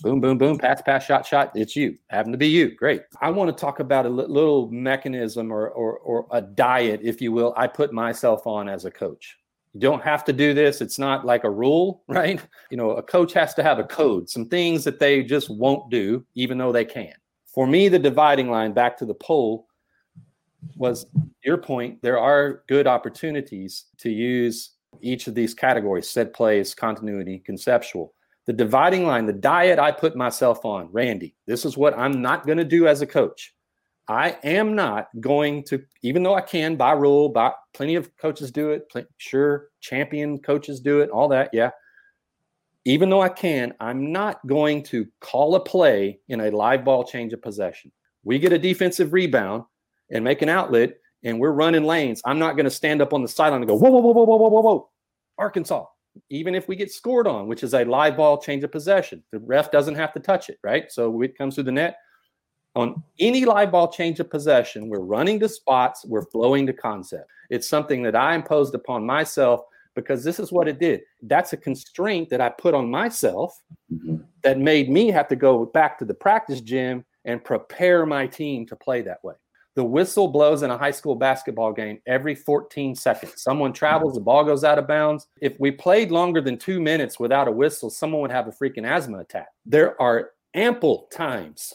Boom, 0.00 0.20
boom, 0.20 0.38
boom. 0.38 0.58
Pass, 0.58 0.80
pass, 0.82 1.04
shot, 1.04 1.26
shot. 1.26 1.50
It's 1.54 1.74
you. 1.74 1.98
Happen 2.08 2.32
to 2.32 2.38
be 2.38 2.46
you. 2.46 2.74
Great. 2.74 3.02
I 3.20 3.30
want 3.30 3.56
to 3.56 3.60
talk 3.60 3.80
about 3.80 4.06
a 4.06 4.08
little 4.08 4.70
mechanism 4.70 5.52
or, 5.52 5.70
or 5.70 5.98
or 5.98 6.26
a 6.30 6.40
diet, 6.40 7.00
if 7.02 7.20
you 7.20 7.32
will. 7.32 7.52
I 7.56 7.66
put 7.66 7.92
myself 7.92 8.46
on 8.46 8.68
as 8.68 8.84
a 8.84 8.90
coach. 8.90 9.36
You 9.74 9.80
don't 9.80 10.02
have 10.02 10.24
to 10.26 10.32
do 10.32 10.54
this. 10.54 10.80
It's 10.80 10.98
not 10.98 11.24
like 11.24 11.44
a 11.44 11.50
rule, 11.50 12.04
right? 12.08 12.40
You 12.70 12.76
know, 12.76 12.90
a 12.92 13.02
coach 13.02 13.32
has 13.32 13.54
to 13.54 13.62
have 13.62 13.78
a 13.78 13.84
code, 13.84 14.28
some 14.28 14.48
things 14.48 14.84
that 14.84 15.00
they 15.00 15.22
just 15.22 15.50
won't 15.50 15.90
do, 15.90 16.24
even 16.34 16.58
though 16.58 16.72
they 16.72 16.84
can. 16.84 17.14
For 17.46 17.66
me, 17.66 17.88
the 17.88 17.98
dividing 17.98 18.50
line 18.50 18.72
back 18.72 18.96
to 18.98 19.04
the 19.04 19.14
poll 19.14 19.66
was 20.76 21.06
your 21.44 21.56
point. 21.58 22.00
There 22.02 22.18
are 22.18 22.62
good 22.68 22.86
opportunities 22.86 23.86
to 23.98 24.10
use 24.10 24.72
each 25.00 25.26
of 25.26 25.34
these 25.34 25.54
categories 25.54 26.08
set 26.08 26.34
plays, 26.34 26.74
continuity, 26.74 27.38
conceptual. 27.40 28.14
The 28.46 28.52
dividing 28.52 29.06
line, 29.06 29.26
the 29.26 29.32
diet 29.32 29.78
I 29.78 29.92
put 29.92 30.16
myself 30.16 30.64
on, 30.64 30.88
Randy, 30.90 31.36
this 31.46 31.64
is 31.64 31.76
what 31.76 31.96
I'm 31.96 32.20
not 32.20 32.44
going 32.44 32.58
to 32.58 32.64
do 32.64 32.88
as 32.88 33.00
a 33.00 33.06
coach. 33.06 33.54
I 34.08 34.36
am 34.42 34.74
not 34.74 35.08
going 35.20 35.62
to, 35.64 35.80
even 36.02 36.24
though 36.24 36.34
I 36.34 36.40
can 36.40 36.74
by 36.74 36.92
rule, 36.92 37.28
by 37.28 37.52
plenty 37.72 37.94
of 37.94 38.14
coaches 38.16 38.50
do 38.50 38.70
it, 38.70 38.88
plenty, 38.90 39.06
sure, 39.18 39.68
champion 39.80 40.40
coaches 40.40 40.80
do 40.80 41.00
it, 41.00 41.10
all 41.10 41.28
that, 41.28 41.50
yeah. 41.52 41.70
Even 42.84 43.10
though 43.10 43.22
I 43.22 43.28
can, 43.28 43.74
I'm 43.78 44.10
not 44.10 44.44
going 44.48 44.82
to 44.84 45.06
call 45.20 45.54
a 45.54 45.60
play 45.60 46.18
in 46.28 46.40
a 46.40 46.50
live 46.50 46.84
ball 46.84 47.04
change 47.04 47.32
of 47.32 47.40
possession. 47.40 47.92
We 48.24 48.40
get 48.40 48.52
a 48.52 48.58
defensive 48.58 49.12
rebound 49.12 49.64
and 50.12 50.22
make 50.22 50.42
an 50.42 50.48
outlet 50.48 50.94
and 51.24 51.38
we're 51.38 51.52
running 51.52 51.84
lanes, 51.84 52.20
I'm 52.24 52.38
not 52.38 52.56
going 52.56 52.64
to 52.64 52.70
stand 52.70 53.02
up 53.02 53.12
on 53.12 53.22
the 53.22 53.28
sideline 53.28 53.62
and 53.62 53.68
go, 53.68 53.76
whoa, 53.76 53.90
whoa, 53.90 54.00
whoa, 54.00 54.12
whoa, 54.12 54.24
whoa, 54.24 54.48
whoa, 54.48 54.60
whoa, 54.60 54.90
Arkansas. 55.38 55.86
Even 56.28 56.54
if 56.54 56.68
we 56.68 56.76
get 56.76 56.92
scored 56.92 57.26
on, 57.26 57.46
which 57.46 57.62
is 57.62 57.74
a 57.74 57.84
live 57.84 58.16
ball 58.16 58.38
change 58.38 58.62
of 58.64 58.70
possession, 58.70 59.22
the 59.30 59.38
ref 59.38 59.70
doesn't 59.70 59.94
have 59.94 60.12
to 60.12 60.20
touch 60.20 60.50
it, 60.50 60.58
right? 60.62 60.92
So 60.92 61.22
it 61.22 61.36
comes 61.38 61.54
through 61.54 61.64
the 61.64 61.72
net. 61.72 61.96
On 62.74 63.02
any 63.18 63.44
live 63.44 63.72
ball 63.72 63.90
change 63.90 64.20
of 64.20 64.30
possession, 64.30 64.88
we're 64.88 65.00
running 65.00 65.40
to 65.40 65.48
spots, 65.48 66.04
we're 66.04 66.26
flowing 66.26 66.66
to 66.66 66.72
concept. 66.72 67.30
It's 67.50 67.68
something 67.68 68.02
that 68.02 68.16
I 68.16 68.34
imposed 68.34 68.74
upon 68.74 69.06
myself 69.06 69.62
because 69.94 70.24
this 70.24 70.40
is 70.40 70.52
what 70.52 70.68
it 70.68 70.78
did. 70.78 71.02
That's 71.22 71.52
a 71.52 71.56
constraint 71.56 72.30
that 72.30 72.40
I 72.40 72.48
put 72.48 72.74
on 72.74 72.90
myself 72.90 73.60
mm-hmm. 73.92 74.16
that 74.42 74.58
made 74.58 74.90
me 74.90 75.08
have 75.08 75.28
to 75.28 75.36
go 75.36 75.66
back 75.66 75.98
to 75.98 76.04
the 76.04 76.14
practice 76.14 76.60
gym 76.60 77.04
and 77.24 77.44
prepare 77.44 78.06
my 78.06 78.26
team 78.26 78.66
to 78.66 78.76
play 78.76 79.02
that 79.02 79.22
way. 79.22 79.34
The 79.74 79.84
whistle 79.84 80.28
blows 80.28 80.62
in 80.62 80.70
a 80.70 80.76
high 80.76 80.90
school 80.90 81.14
basketball 81.14 81.72
game 81.72 82.00
every 82.06 82.34
14 82.34 82.94
seconds. 82.94 83.34
Someone 83.36 83.72
travels, 83.72 84.14
the 84.14 84.20
ball 84.20 84.44
goes 84.44 84.64
out 84.64 84.78
of 84.78 84.86
bounds. 84.86 85.26
If 85.40 85.58
we 85.58 85.70
played 85.70 86.10
longer 86.10 86.42
than 86.42 86.58
two 86.58 86.80
minutes 86.80 87.18
without 87.18 87.48
a 87.48 87.52
whistle, 87.52 87.88
someone 87.88 88.20
would 88.20 88.30
have 88.30 88.48
a 88.48 88.52
freaking 88.52 88.86
asthma 88.86 89.18
attack. 89.18 89.48
There 89.64 90.00
are 90.00 90.32
ample 90.54 91.08
times 91.10 91.72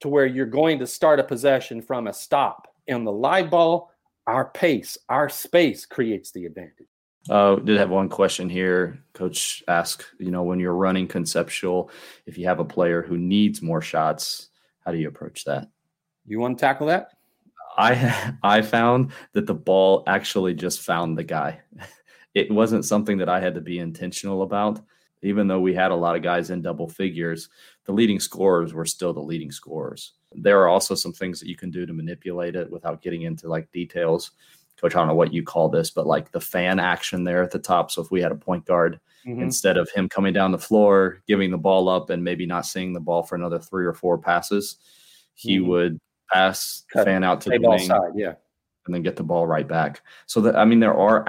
to 0.00 0.08
where 0.08 0.26
you're 0.26 0.44
going 0.44 0.78
to 0.80 0.86
start 0.86 1.18
a 1.18 1.24
possession 1.24 1.80
from 1.80 2.08
a 2.08 2.12
stop. 2.12 2.68
In 2.86 3.04
the 3.04 3.12
live 3.12 3.48
ball, 3.48 3.90
our 4.26 4.50
pace, 4.50 4.98
our 5.08 5.30
space 5.30 5.86
creates 5.86 6.30
the 6.30 6.44
advantage. 6.44 6.88
Uh, 7.30 7.56
did 7.56 7.78
have 7.78 7.88
one 7.88 8.10
question 8.10 8.50
here. 8.50 8.98
Coach 9.14 9.64
asked, 9.66 10.04
you 10.18 10.30
know, 10.30 10.42
when 10.42 10.60
you're 10.60 10.74
running 10.74 11.06
conceptual, 11.06 11.90
if 12.26 12.36
you 12.36 12.46
have 12.46 12.60
a 12.60 12.64
player 12.64 13.00
who 13.00 13.16
needs 13.16 13.62
more 13.62 13.80
shots, 13.80 14.50
how 14.80 14.92
do 14.92 14.98
you 14.98 15.08
approach 15.08 15.44
that? 15.44 15.68
You 16.26 16.38
want 16.38 16.58
to 16.58 16.60
tackle 16.60 16.88
that? 16.88 17.13
I 17.76 18.34
I 18.42 18.62
found 18.62 19.12
that 19.32 19.46
the 19.46 19.54
ball 19.54 20.04
actually 20.06 20.54
just 20.54 20.80
found 20.80 21.18
the 21.18 21.24
guy. 21.24 21.60
It 22.34 22.50
wasn't 22.50 22.84
something 22.84 23.18
that 23.18 23.28
I 23.28 23.38
had 23.38 23.54
to 23.54 23.60
be 23.60 23.78
intentional 23.78 24.42
about. 24.42 24.80
Even 25.22 25.46
though 25.46 25.60
we 25.60 25.72
had 25.72 25.92
a 25.92 25.94
lot 25.94 26.16
of 26.16 26.22
guys 26.24 26.50
in 26.50 26.62
double 26.62 26.88
figures, 26.88 27.48
the 27.84 27.92
leading 27.92 28.18
scorers 28.18 28.74
were 28.74 28.84
still 28.84 29.12
the 29.12 29.20
leading 29.20 29.52
scorers. 29.52 30.14
There 30.32 30.60
are 30.60 30.68
also 30.68 30.96
some 30.96 31.12
things 31.12 31.38
that 31.38 31.48
you 31.48 31.54
can 31.54 31.70
do 31.70 31.86
to 31.86 31.92
manipulate 31.92 32.56
it 32.56 32.68
without 32.68 33.02
getting 33.02 33.22
into 33.22 33.48
like 33.48 33.70
details. 33.70 34.32
Coach, 34.76 34.96
I 34.96 34.98
don't 34.98 35.06
know 35.06 35.14
what 35.14 35.32
you 35.32 35.44
call 35.44 35.68
this, 35.68 35.90
but 35.92 36.08
like 36.08 36.32
the 36.32 36.40
fan 36.40 36.80
action 36.80 37.22
there 37.22 37.44
at 37.44 37.52
the 37.52 37.60
top. 37.60 37.92
So 37.92 38.02
if 38.02 38.10
we 38.10 38.20
had 38.20 38.32
a 38.32 38.36
point 38.36 38.64
guard, 38.64 38.98
mm-hmm. 39.24 39.40
instead 39.40 39.76
of 39.76 39.88
him 39.90 40.08
coming 40.08 40.32
down 40.32 40.50
the 40.50 40.58
floor, 40.58 41.22
giving 41.28 41.52
the 41.52 41.56
ball 41.56 41.88
up 41.88 42.10
and 42.10 42.24
maybe 42.24 42.46
not 42.46 42.66
seeing 42.66 42.92
the 42.92 43.00
ball 43.00 43.22
for 43.22 43.36
another 43.36 43.60
three 43.60 43.86
or 43.86 43.94
four 43.94 44.18
passes, 44.18 44.76
he 45.34 45.58
mm-hmm. 45.58 45.68
would 45.68 46.00
pass, 46.32 46.84
Cut, 46.92 47.04
fan 47.04 47.24
out 47.24 47.40
to 47.42 47.50
the 47.50 47.58
wing, 47.60 47.78
side, 47.80 48.12
yeah, 48.14 48.34
and 48.86 48.94
then 48.94 49.02
get 49.02 49.16
the 49.16 49.22
ball 49.22 49.46
right 49.46 49.66
back. 49.66 50.02
So 50.26 50.40
that 50.42 50.56
I 50.56 50.64
mean, 50.64 50.80
there 50.80 50.94
are 50.94 51.24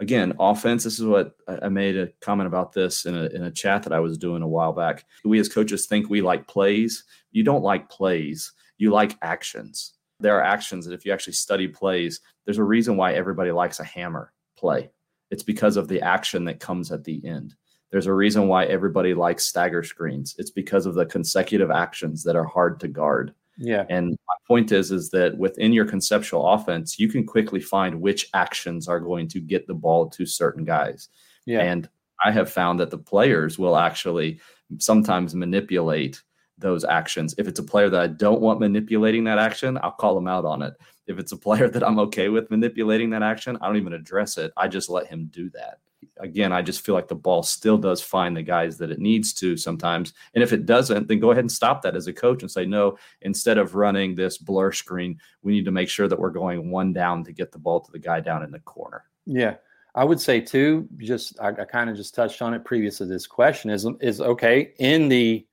again 0.00 0.34
offense. 0.38 0.84
This 0.84 0.98
is 0.98 1.04
what 1.04 1.34
I 1.46 1.68
made 1.68 1.96
a 1.96 2.08
comment 2.20 2.46
about 2.46 2.72
this 2.72 3.06
in 3.06 3.14
a 3.14 3.26
in 3.26 3.44
a 3.44 3.50
chat 3.50 3.82
that 3.84 3.92
I 3.92 4.00
was 4.00 4.18
doing 4.18 4.42
a 4.42 4.48
while 4.48 4.72
back. 4.72 5.04
We 5.24 5.40
as 5.40 5.48
coaches 5.48 5.86
think 5.86 6.08
we 6.08 6.22
like 6.22 6.46
plays. 6.46 7.04
You 7.32 7.44
don't 7.44 7.62
like 7.62 7.88
plays. 7.88 8.52
You 8.78 8.90
like 8.90 9.16
actions. 9.22 9.94
There 10.20 10.36
are 10.36 10.44
actions 10.44 10.86
that 10.86 10.94
if 10.94 11.04
you 11.04 11.12
actually 11.12 11.32
study 11.32 11.68
plays, 11.68 12.20
there's 12.44 12.58
a 12.58 12.64
reason 12.64 12.96
why 12.96 13.14
everybody 13.14 13.52
likes 13.52 13.80
a 13.80 13.84
hammer 13.84 14.32
play. 14.56 14.90
It's 15.30 15.42
because 15.42 15.76
of 15.76 15.88
the 15.88 16.02
action 16.02 16.44
that 16.46 16.60
comes 16.60 16.90
at 16.92 17.04
the 17.04 17.24
end. 17.24 17.54
There's 17.90 18.06
a 18.06 18.14
reason 18.14 18.46
why 18.46 18.66
everybody 18.66 19.14
likes 19.14 19.46
stagger 19.46 19.82
screens. 19.82 20.34
It's 20.38 20.50
because 20.50 20.86
of 20.86 20.94
the 20.94 21.06
consecutive 21.06 21.70
actions 21.70 22.22
that 22.24 22.36
are 22.36 22.44
hard 22.44 22.78
to 22.80 22.88
guard. 22.88 23.34
Yeah. 23.60 23.84
And 23.90 24.16
my 24.26 24.34
point 24.48 24.72
is, 24.72 24.90
is 24.90 25.10
that 25.10 25.36
within 25.36 25.72
your 25.72 25.84
conceptual 25.84 26.46
offense, 26.48 26.98
you 26.98 27.08
can 27.08 27.26
quickly 27.26 27.60
find 27.60 28.00
which 28.00 28.26
actions 28.32 28.88
are 28.88 28.98
going 28.98 29.28
to 29.28 29.40
get 29.40 29.66
the 29.66 29.74
ball 29.74 30.08
to 30.10 30.24
certain 30.24 30.64
guys. 30.64 31.08
Yeah. 31.46 31.60
And 31.60 31.88
I 32.24 32.32
have 32.32 32.50
found 32.50 32.80
that 32.80 32.90
the 32.90 32.98
players 32.98 33.58
will 33.58 33.76
actually 33.76 34.40
sometimes 34.78 35.34
manipulate 35.34 36.22
those 36.56 36.84
actions. 36.84 37.34
If 37.38 37.48
it's 37.48 37.60
a 37.60 37.64
player 37.64 37.90
that 37.90 38.00
I 38.00 38.06
don't 38.06 38.40
want 38.40 38.60
manipulating 38.60 39.24
that 39.24 39.38
action, 39.38 39.78
I'll 39.82 39.92
call 39.92 40.14
them 40.14 40.28
out 40.28 40.44
on 40.44 40.62
it. 40.62 40.74
If 41.06 41.18
it's 41.18 41.32
a 41.32 41.36
player 41.36 41.68
that 41.70 41.86
I'm 41.86 41.98
okay 42.00 42.30
with 42.30 42.50
manipulating 42.50 43.10
that 43.10 43.22
action, 43.22 43.58
I 43.60 43.66
don't 43.66 43.76
even 43.76 43.92
address 43.92 44.38
it. 44.38 44.52
I 44.56 44.68
just 44.68 44.88
let 44.88 45.06
him 45.06 45.28
do 45.30 45.50
that. 45.50 45.78
Again, 46.18 46.52
I 46.52 46.62
just 46.62 46.84
feel 46.84 46.94
like 46.94 47.08
the 47.08 47.14
ball 47.14 47.42
still 47.42 47.78
does 47.78 48.00
find 48.00 48.36
the 48.36 48.42
guys 48.42 48.78
that 48.78 48.90
it 48.90 48.98
needs 48.98 49.32
to 49.34 49.56
sometimes. 49.56 50.12
And 50.34 50.42
if 50.42 50.52
it 50.52 50.66
doesn't, 50.66 51.08
then 51.08 51.20
go 51.20 51.30
ahead 51.30 51.44
and 51.44 51.52
stop 51.52 51.82
that 51.82 51.96
as 51.96 52.06
a 52.06 52.12
coach 52.12 52.42
and 52.42 52.50
say, 52.50 52.66
no, 52.66 52.98
instead 53.22 53.58
of 53.58 53.74
running 53.74 54.14
this 54.14 54.38
blur 54.38 54.72
screen, 54.72 55.18
we 55.42 55.52
need 55.52 55.64
to 55.64 55.70
make 55.70 55.88
sure 55.88 56.08
that 56.08 56.18
we're 56.18 56.30
going 56.30 56.70
one 56.70 56.92
down 56.92 57.24
to 57.24 57.32
get 57.32 57.52
the 57.52 57.58
ball 57.58 57.80
to 57.80 57.92
the 57.92 57.98
guy 57.98 58.20
down 58.20 58.42
in 58.42 58.50
the 58.50 58.60
corner. 58.60 59.04
Yeah. 59.26 59.56
I 59.94 60.04
would 60.04 60.20
say 60.20 60.40
too, 60.40 60.88
just 60.98 61.38
I, 61.40 61.48
I 61.48 61.64
kind 61.64 61.90
of 61.90 61.96
just 61.96 62.14
touched 62.14 62.42
on 62.42 62.54
it 62.54 62.64
previous 62.64 62.98
to 62.98 63.06
this 63.06 63.26
question 63.26 63.70
is 63.70 63.86
is 64.00 64.20
okay 64.20 64.72
in 64.78 65.08
the 65.08 65.44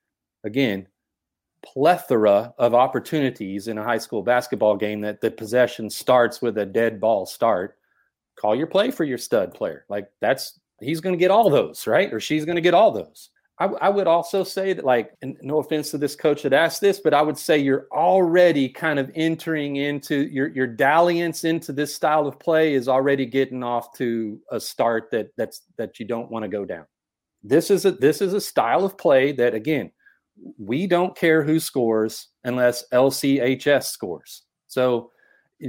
again 0.44 0.88
plethora 1.64 2.54
of 2.58 2.74
opportunities 2.74 3.68
in 3.68 3.78
a 3.78 3.84
high 3.84 3.98
school 3.98 4.22
basketball 4.22 4.76
game 4.78 5.02
that 5.02 5.22
the 5.22 5.32
possession 5.32 5.90
starts 5.90 6.42
with 6.42 6.58
a 6.58 6.66
dead 6.66 7.00
ball 7.00 7.26
start. 7.26 7.77
Call 8.40 8.56
your 8.56 8.68
play 8.68 8.92
for 8.92 9.04
your 9.04 9.18
stud 9.18 9.54
player. 9.54 9.86
Like 9.90 10.08
that's 10.22 10.60
he's 10.82 11.02
going 11.02 11.14
to 11.14 11.20
get 11.20 11.32
all 11.32 11.50
those 11.50 11.88
right, 11.88 12.14
or 12.14 12.20
she's 12.20 12.46
going 12.46 12.56
to 12.56 12.62
get 12.62 12.74
all 12.74 12.92
those. 12.92 13.30
I, 13.60 13.66
I, 13.66 13.90
would 13.90 14.06
also 14.06 14.44
say 14.44 14.74
that, 14.74 14.86
like, 14.86 15.16
no 15.24 15.58
offense 15.58 15.90
to 15.90 15.98
this 15.98 16.16
coach 16.16 16.44
that 16.44 16.54
asked 16.54 16.80
this, 16.80 17.00
but 17.00 17.16
I 17.16 17.24
would 17.24 17.40
say 17.40 17.58
you're 17.58 17.88
already 17.92 18.70
kind 18.70 19.00
of 19.00 19.12
entering 19.16 19.78
into 19.78 20.28
your 20.28 20.50
your 20.50 20.68
dalliance 20.68 21.44
into 21.44 21.74
this 21.74 21.96
style 21.96 22.28
of 22.28 22.40
play 22.40 22.76
is 22.76 22.88
already 22.88 23.26
getting 23.26 23.64
off 23.64 23.94
to 23.98 24.40
a 24.52 24.60
start 24.60 25.10
that 25.12 25.30
that's 25.38 25.62
that 25.78 26.00
you 26.00 26.06
don't 26.06 26.30
want 26.30 26.44
to 26.44 26.50
go 26.50 26.66
down. 26.66 26.86
This 27.44 27.72
is 27.72 27.86
a 27.86 27.92
this 27.92 28.22
is 28.22 28.34
a 28.34 28.42
style 28.42 28.86
of 28.86 28.96
play 28.96 29.32
that 29.34 29.56
again, 29.56 29.92
we 30.60 30.86
don't 30.86 31.18
care 31.18 31.42
who 31.42 31.60
scores 31.60 32.28
unless 32.44 32.86
LCHS 32.94 33.86
scores. 33.86 34.44
So 34.68 35.10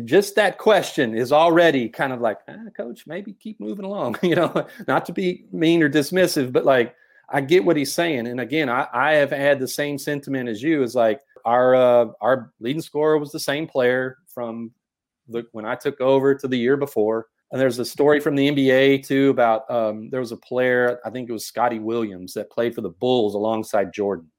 just 0.05 0.35
that 0.37 0.59
question 0.59 1.15
is 1.15 1.33
already 1.33 1.89
kind 1.89 2.13
of 2.13 2.21
like, 2.21 2.39
ah, 2.49 2.71
coach, 2.77 3.07
maybe 3.07 3.33
keep 3.33 3.59
moving 3.61 3.85
along. 3.85 4.17
you 4.23 4.35
know, 4.35 4.67
not 4.87 5.07
to 5.07 5.13
be 5.13 5.47
mean 5.53 5.83
or 5.83 5.91
dismissive, 5.91 6.53
but 6.53 6.65
like 6.65 6.95
I 7.31 7.41
get 7.41 7.65
what 7.65 7.77
he's 7.77 7.93
saying. 7.93 8.27
And 8.27 8.41
again, 8.41 8.69
I, 8.69 8.87
I 8.93 9.13
have 9.13 9.31
had 9.31 9.59
the 9.59 9.69
same 9.69 9.99
sentiment 9.99 10.49
as 10.49 10.63
you. 10.63 10.83
Is 10.83 10.95
like 10.95 11.21
our 11.45 11.75
uh, 11.75 12.07
our 12.21 12.53
leading 12.61 12.83
scorer 12.83 13.19
was 13.19 13.33
the 13.33 13.41
same 13.41 13.67
player 13.67 14.19
from 14.27 14.71
the 15.29 15.47
when 15.53 15.65
I 15.65 15.75
took 15.75 16.01
over 16.01 16.35
to 16.35 16.49
the 16.49 16.59
year 16.59 16.77
before. 16.77 17.27
And 17.51 17.59
there's 17.59 17.79
a 17.79 17.85
story 17.85 18.21
from 18.21 18.35
the 18.35 18.51
NBA 18.51 19.07
too 19.07 19.31
about 19.31 19.71
um, 19.71 20.11
there 20.11 20.21
was 20.21 20.33
a 20.33 20.37
player, 20.37 21.01
I 21.05 21.11
think 21.11 21.31
it 21.31 21.33
was 21.33 21.47
Scotty 21.47 21.79
Williams, 21.79 22.35
that 22.35 22.51
played 22.51 22.75
for 22.75 22.83
the 22.83 22.91
Bulls 22.91 23.35
alongside 23.35 23.93
Jordan. 23.93 24.31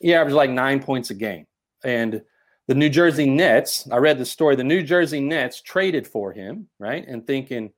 He 0.00 0.14
averaged 0.14 0.34
like 0.34 0.48
nine 0.48 0.80
points 0.82 1.10
a 1.10 1.14
game. 1.14 1.46
And 1.84 2.22
the 2.68 2.74
New 2.74 2.90
Jersey 2.90 3.28
Nets, 3.28 3.88
I 3.90 3.96
read 3.96 4.18
the 4.18 4.26
story, 4.26 4.54
the 4.54 4.62
New 4.62 4.82
Jersey 4.82 5.20
Nets 5.20 5.62
traded 5.62 6.06
for 6.06 6.32
him, 6.32 6.68
right? 6.78 7.04
And 7.08 7.26
thinking, 7.26 7.72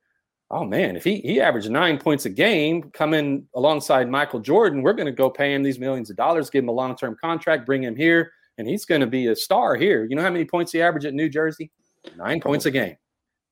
oh 0.51 0.65
man, 0.65 0.97
if 0.97 1.03
he 1.05 1.21
he 1.21 1.39
averaged 1.39 1.71
nine 1.71 1.97
points 1.97 2.25
a 2.25 2.29
game 2.29 2.91
coming 2.91 3.47
alongside 3.55 4.09
Michael 4.09 4.41
Jordan, 4.41 4.81
we're 4.81 4.93
going 4.93 5.05
to 5.05 5.13
go 5.13 5.29
pay 5.29 5.55
him 5.55 5.63
these 5.63 5.79
millions 5.79 6.09
of 6.09 6.17
dollars, 6.17 6.49
give 6.49 6.65
him 6.65 6.69
a 6.69 6.73
long 6.73 6.95
term 6.95 7.15
contract, 7.19 7.65
bring 7.65 7.81
him 7.81 7.95
here, 7.95 8.31
and 8.57 8.67
he's 8.67 8.83
going 8.83 9.01
to 9.01 9.07
be 9.07 9.27
a 9.27 9.35
star 9.35 9.75
here. 9.75 10.05
You 10.09 10.17
know 10.17 10.21
how 10.23 10.29
many 10.29 10.45
points 10.45 10.73
he 10.73 10.81
averaged 10.81 11.07
at 11.07 11.13
New 11.13 11.29
Jersey? 11.29 11.71
Nine 12.17 12.41
points 12.41 12.65
a 12.65 12.71
game. 12.71 12.97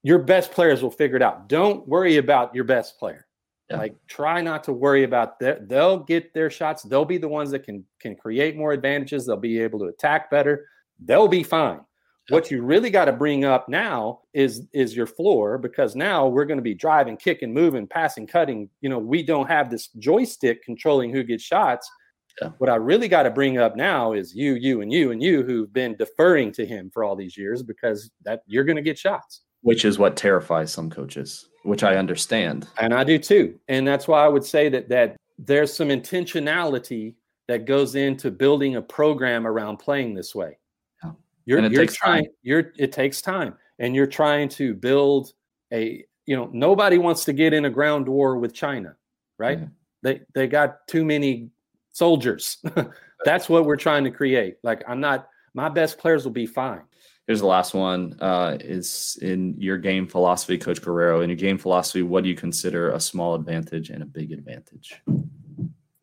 Your 0.03 0.19
best 0.19 0.51
players 0.51 0.83
will 0.83 0.91
figure 0.91 1.15
it 1.15 1.23
out. 1.23 1.47
Don't 1.47 1.87
worry 1.87 2.17
about 2.17 2.53
your 2.53 2.65
best 2.65 2.99
player. 2.99 3.25
Yeah. 3.69 3.77
Like 3.77 3.95
try 4.07 4.41
not 4.41 4.65
to 4.65 4.73
worry 4.73 5.03
about 5.03 5.39
that. 5.39 5.69
They'll 5.69 5.99
get 5.99 6.33
their 6.33 6.49
shots. 6.49 6.83
They'll 6.83 7.05
be 7.05 7.17
the 7.17 7.29
ones 7.29 7.51
that 7.51 7.63
can 7.63 7.85
can 8.01 8.15
create 8.15 8.57
more 8.57 8.73
advantages. 8.73 9.25
They'll 9.25 9.37
be 9.37 9.59
able 9.59 9.79
to 9.79 9.85
attack 9.85 10.29
better. 10.29 10.65
They'll 11.03 11.27
be 11.27 11.43
fine. 11.43 11.81
What 12.29 12.51
you 12.51 12.61
really 12.61 12.91
got 12.91 13.05
to 13.05 13.11
bring 13.11 13.43
up 13.43 13.67
now 13.67 14.21
is 14.33 14.67
is 14.71 14.95
your 14.95 15.07
floor 15.07 15.57
because 15.57 15.95
now 15.95 16.27
we're 16.27 16.45
going 16.45 16.59
to 16.59 16.63
be 16.63 16.75
driving, 16.75 17.17
kicking, 17.17 17.51
moving, 17.51 17.87
passing, 17.87 18.27
cutting. 18.27 18.69
You 18.81 18.89
know, 18.89 18.99
we 18.99 19.23
don't 19.23 19.47
have 19.47 19.71
this 19.71 19.87
joystick 19.97 20.63
controlling 20.63 21.11
who 21.11 21.23
gets 21.23 21.43
shots. 21.43 21.89
Yeah. 22.41 22.49
What 22.59 22.69
I 22.69 22.75
really 22.75 23.07
got 23.07 23.23
to 23.23 23.31
bring 23.31 23.57
up 23.57 23.75
now 23.75 24.13
is 24.13 24.35
you, 24.35 24.53
you, 24.53 24.81
and 24.81 24.93
you, 24.93 25.11
and 25.11 25.21
you 25.21 25.43
who've 25.43 25.73
been 25.73 25.95
deferring 25.97 26.51
to 26.53 26.65
him 26.65 26.89
for 26.93 27.03
all 27.03 27.15
these 27.15 27.35
years 27.35 27.63
because 27.63 28.11
that 28.23 28.43
you're 28.45 28.63
going 28.63 28.75
to 28.75 28.81
get 28.81 28.97
shots. 28.97 29.41
Which 29.61 29.83
is 29.83 29.99
what 29.99 30.15
terrifies 30.15 30.71
some 30.71 30.89
coaches, 30.89 31.49
which 31.63 31.83
I 31.83 31.97
understand. 31.97 32.67
And 32.77 32.93
I 32.93 33.03
do 33.03 33.17
too. 33.17 33.59
And 33.67 33.85
that's 33.85 34.07
why 34.07 34.23
I 34.23 34.27
would 34.27 34.45
say 34.45 34.69
that 34.69 34.87
that 34.89 35.17
there's 35.37 35.73
some 35.73 35.89
intentionality 35.89 37.15
that 37.47 37.65
goes 37.65 37.95
into 37.95 38.29
building 38.29 38.75
a 38.75 38.81
program 38.81 39.47
around 39.47 39.77
playing 39.77 40.13
this 40.13 40.35
way. 40.35 40.59
You're, 41.49 41.65
you're 41.65 41.85
trying. 41.87 42.25
Time. 42.25 42.31
You're. 42.43 42.73
It 42.77 42.91
takes 42.91 43.23
time, 43.23 43.55
and 43.79 43.95
you're 43.95 44.05
trying 44.05 44.49
to 44.49 44.75
build 44.75 45.33
a. 45.73 46.05
You 46.27 46.35
know, 46.35 46.47
nobody 46.53 46.99
wants 46.99 47.25
to 47.25 47.33
get 47.33 47.53
in 47.53 47.65
a 47.65 47.71
ground 47.71 48.07
war 48.07 48.37
with 48.37 48.53
China, 48.53 48.95
right? 49.39 49.57
Yeah. 49.57 49.65
They 50.03 50.21
they 50.35 50.47
got 50.47 50.87
too 50.87 51.03
many 51.03 51.49
soldiers. 51.91 52.63
That's 53.25 53.49
what 53.49 53.65
we're 53.65 53.77
trying 53.77 54.03
to 54.03 54.11
create. 54.11 54.57
Like 54.61 54.83
I'm 54.87 54.99
not. 54.99 55.27
My 55.55 55.69
best 55.69 55.97
players 55.97 56.23
will 56.23 56.31
be 56.31 56.45
fine. 56.45 56.83
Here's 57.25 57.39
the 57.39 57.47
last 57.47 57.73
one. 57.73 58.15
Uh, 58.21 58.57
is 58.59 59.17
in 59.23 59.55
your 59.57 59.79
game 59.79 60.05
philosophy, 60.05 60.55
Coach 60.55 60.83
Guerrero. 60.83 61.21
In 61.21 61.31
your 61.31 61.35
game 61.35 61.57
philosophy, 61.57 62.03
what 62.03 62.21
do 62.21 62.29
you 62.29 62.35
consider 62.35 62.91
a 62.91 62.99
small 62.99 63.33
advantage 63.33 63.89
and 63.89 64.03
a 64.03 64.05
big 64.05 64.31
advantage? 64.31 65.01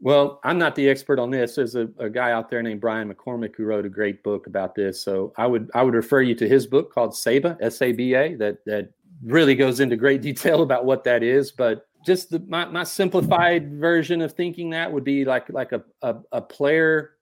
Well, 0.07 0.39
I'm 0.45 0.57
not 0.57 0.77
the 0.77 0.89
expert 0.89 1.19
on 1.19 1.33
this. 1.33 1.57
There's 1.57 1.75
a, 1.75 1.89
a, 1.99 2.09
guy 2.09 2.31
out 2.31 2.49
there 2.49 2.63
named 2.63 2.81
Brian 2.81 3.13
McCormick 3.13 3.57
who 3.57 3.65
wrote 3.65 3.85
a 3.85 3.89
great 3.89 4.23
book 4.23 4.47
about 4.47 4.77
this. 4.77 5.03
So 5.03 5.33
I 5.37 5.49
would 5.49 5.69
I 5.75 5.83
would 5.83 5.95
refer 5.95 6.23
you 6.23 6.37
to 6.37 6.49
his 6.49 6.65
book 6.65 6.95
called 6.95 7.17
Saba 7.17 7.59
S 7.61 7.83
A 7.83 7.91
B 7.91 8.15
A 8.15 8.37
that 8.37 8.65
that 8.67 8.93
really 9.25 9.57
goes 9.57 9.81
into 9.81 9.97
great 9.97 10.23
detail 10.31 10.63
about 10.63 10.85
what 10.85 11.03
that 11.03 11.25
is. 11.25 11.51
But 11.51 11.89
just 12.07 12.31
the, 12.31 12.39
my 12.47 12.67
my 12.67 12.85
simplified 12.85 13.81
version 13.81 14.23
of 14.23 14.35
thinking 14.35 14.71
that 14.71 14.93
would 14.93 15.03
be 15.03 15.25
like 15.25 15.49
like 15.49 15.73
a, 15.73 15.83
a 16.03 16.15
a 16.31 16.41
player 16.41 17.17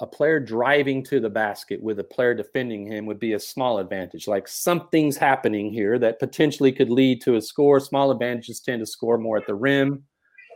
a 0.00 0.06
player 0.06 0.40
driving 0.40 1.04
to 1.04 1.20
the 1.20 1.28
basket 1.28 1.82
with 1.82 1.98
a 1.98 2.04
player 2.04 2.32
defending 2.32 2.90
him 2.90 3.04
would 3.04 3.20
be 3.20 3.34
a 3.34 3.38
small 3.38 3.80
advantage. 3.80 4.26
Like 4.26 4.48
something's 4.48 5.18
happening 5.18 5.70
here 5.70 5.98
that 5.98 6.20
potentially 6.20 6.72
could 6.72 6.88
lead 6.88 7.20
to 7.24 7.36
a 7.36 7.42
score. 7.42 7.78
Small 7.80 8.10
advantages 8.10 8.60
tend 8.60 8.80
to 8.80 8.86
score 8.86 9.18
more 9.18 9.36
at 9.36 9.46
the 9.46 9.54
rim. 9.54 10.04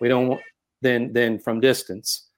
We 0.00 0.08
don't 0.08 0.40
than 0.82 1.12
than 1.12 1.38
from 1.38 1.60
distance. 1.60 2.28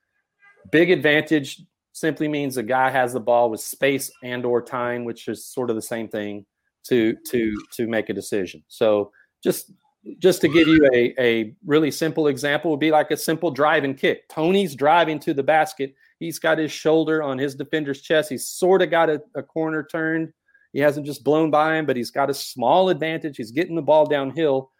Big 0.71 0.91
advantage 0.91 1.63
simply 1.93 2.29
means 2.29 2.57
a 2.57 2.63
guy 2.63 2.91
has 2.91 3.13
the 3.13 3.21
ball 3.21 3.51
with 3.51 3.61
space 3.61 4.11
and 4.23 4.45
or 4.45 4.63
time, 4.63 5.05
which 5.05 5.29
is 5.29 5.45
sort 5.47 5.71
of 5.71 5.77
the 5.77 5.83
same 5.83 6.09
thing 6.09 6.45
to 6.85 7.17
to 7.27 7.55
to 7.73 7.87
make 7.87 8.09
a 8.09 8.15
decision. 8.15 8.63
So 8.69 9.11
just 9.43 9.73
just 10.19 10.41
to 10.43 10.49
give 10.49 10.69
you 10.69 10.87
a, 10.93 11.15
a 11.19 11.55
really 11.65 11.91
simple 11.91 12.27
example 12.27 12.71
would 12.71 12.81
be 12.81 12.91
like 12.91 13.11
a 13.11 13.17
simple 13.17 13.51
drive 13.51 13.85
and 13.85 13.97
kick. 13.97 14.29
Tony's 14.29 14.75
driving 14.75 15.19
to 15.21 15.33
the 15.33 15.43
basket. 15.43 15.95
He's 16.19 16.39
got 16.39 16.59
his 16.59 16.71
shoulder 16.71 17.23
on 17.23 17.39
his 17.39 17.55
defender's 17.55 18.03
chest. 18.03 18.31
He's 18.31 18.47
sort 18.47 18.83
of 18.83 18.91
got 18.91 19.09
a, 19.09 19.23
a 19.35 19.43
corner 19.43 19.83
turned. 19.83 20.33
He 20.75 20.81
hasn't 20.81 21.07
just 21.07 21.25
blown 21.25 21.51
by 21.51 21.77
him, 21.77 21.87
but 21.87 21.97
he's 21.97 22.11
got 22.11 22.31
a 22.31 22.35
small 22.35 22.91
advantage. 22.91 23.37
He's 23.37 23.53
getting 23.53 23.77
the 23.77 23.83
ball 23.83 24.07
downhill. 24.07 24.73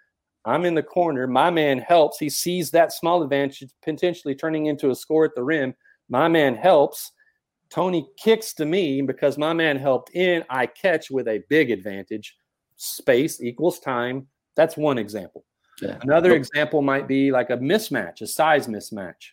I'm 0.45 0.65
in 0.65 0.75
the 0.75 0.83
corner. 0.83 1.27
My 1.27 1.51
man 1.51 1.79
helps. 1.79 2.19
He 2.19 2.29
sees 2.29 2.71
that 2.71 2.93
small 2.93 3.23
advantage 3.23 3.65
potentially 3.83 4.35
turning 4.35 4.67
into 4.67 4.91
a 4.91 4.95
score 4.95 5.25
at 5.25 5.35
the 5.35 5.43
rim. 5.43 5.75
My 6.09 6.29
man 6.29 6.55
helps. 6.55 7.13
Tony 7.71 8.07
kicks 8.19 8.53
to 8.55 8.67
me 8.67 9.01
because 9.03 9.39
my 9.39 9.53
man 9.53 9.77
helped 9.77 10.15
in. 10.15 10.45
I 10.51 10.67
catch 10.67 11.11
with 11.11 11.29
a 11.29 11.43
big 11.49 11.71
advantage. 11.71 12.37
Space 12.77 13.43
equals 13.43 13.81
time. 13.81 14.27
That's 14.55 14.77
one 14.77 14.99
example. 14.99 15.45
Yeah. 15.81 15.99
Another 16.03 16.35
example 16.35 16.83
might 16.83 17.09
be 17.09 17.33
like 17.33 17.51
a 17.51 17.57
mismatch, 17.57 18.21
a 18.21 18.27
size 18.27 18.69
mismatch. 18.69 19.33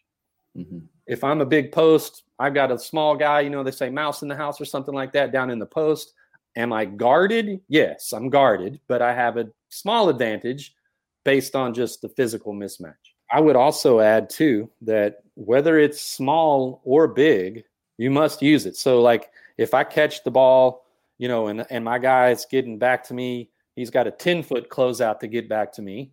Mm-hmm. 0.58 0.80
If 1.08 1.24
I'm 1.24 1.42
a 1.42 1.46
big 1.46 1.72
post, 1.72 2.24
I've 2.40 2.54
got 2.54 2.72
a 2.72 2.80
small 2.80 3.16
guy, 3.16 3.42
you 3.42 3.50
know, 3.50 3.64
they 3.64 3.72
say 3.72 3.90
mouse 3.90 4.22
in 4.22 4.28
the 4.28 4.36
house 4.36 4.60
or 4.60 4.66
something 4.66 4.96
like 4.96 5.12
that 5.14 5.32
down 5.32 5.52
in 5.52 5.60
the 5.60 5.66
post. 5.66 6.14
Am 6.56 6.74
I 6.74 6.86
guarded? 6.86 7.62
Yes, 7.68 8.12
I'm 8.12 8.30
guarded, 8.30 8.80
but 8.88 9.02
I 9.02 9.14
have 9.14 9.38
a 9.38 9.50
small 9.70 10.10
advantage 10.10 10.74
based 11.24 11.56
on 11.56 11.74
just 11.74 12.02
the 12.02 12.10
physical 12.10 12.54
mismatch. 12.54 12.96
I 13.32 13.40
would 13.40 13.56
also 13.56 14.00
add 14.00 14.30
too 14.30 14.70
that 14.82 15.24
whether 15.36 15.80
it's 15.80 16.02
small 16.02 16.82
or 16.84 17.08
big, 17.08 17.64
you 17.98 18.12
must 18.12 18.42
use 18.42 18.66
it. 18.66 18.76
So 18.76 19.02
like 19.02 19.32
if 19.58 19.74
I 19.74 19.84
catch 19.84 20.24
the 20.24 20.32
ball, 20.32 20.86
you 21.18 21.28
know, 21.28 21.48
and 21.48 21.66
and 21.70 21.86
my 21.86 22.00
guy 22.00 22.32
is 22.32 22.46
getting 22.50 22.78
back 22.78 23.04
to 23.06 23.14
me 23.14 23.50
he's 23.76 23.90
got 23.90 24.08
a 24.08 24.12
10 24.12 24.44
foot 24.44 24.70
closeout 24.70 25.20
to 25.20 25.28
get 25.28 25.50
back 25.50 25.72
to 25.74 25.82
me 25.82 26.12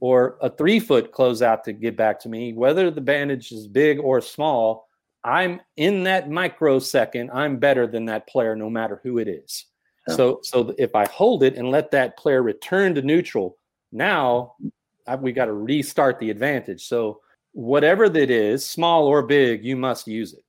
or 0.00 0.36
a 0.40 0.50
three 0.50 0.80
foot 0.80 1.12
closeout 1.12 1.62
to 1.64 1.72
get 1.72 1.96
back 1.96 2.20
to 2.20 2.28
me, 2.28 2.52
whether 2.52 2.90
the 2.90 3.00
bandage 3.00 3.52
is 3.52 3.66
big 3.66 3.98
or 3.98 4.20
small, 4.20 4.88
I'm 5.24 5.60
in 5.76 6.04
that 6.04 6.30
microsecond, 6.30 7.30
I'm 7.32 7.58
better 7.58 7.86
than 7.86 8.04
that 8.06 8.26
player 8.28 8.54
no 8.54 8.70
matter 8.70 9.00
who 9.02 9.18
it 9.18 9.28
is. 9.28 9.66
Yeah. 10.08 10.16
So, 10.16 10.40
so 10.42 10.74
if 10.78 10.94
I 10.94 11.06
hold 11.06 11.42
it 11.42 11.56
and 11.56 11.70
let 11.70 11.90
that 11.92 12.16
player 12.16 12.42
return 12.42 12.94
to 12.94 13.02
neutral, 13.02 13.56
now 13.96 14.54
we 15.20 15.32
got 15.32 15.46
to 15.46 15.52
restart 15.52 16.18
the 16.18 16.30
advantage. 16.30 16.86
So, 16.86 17.20
whatever 17.52 18.08
that 18.08 18.30
is, 18.30 18.66
small 18.66 19.06
or 19.06 19.22
big, 19.22 19.64
you 19.64 19.76
must 19.76 20.06
use 20.06 20.34
it. 20.34 20.44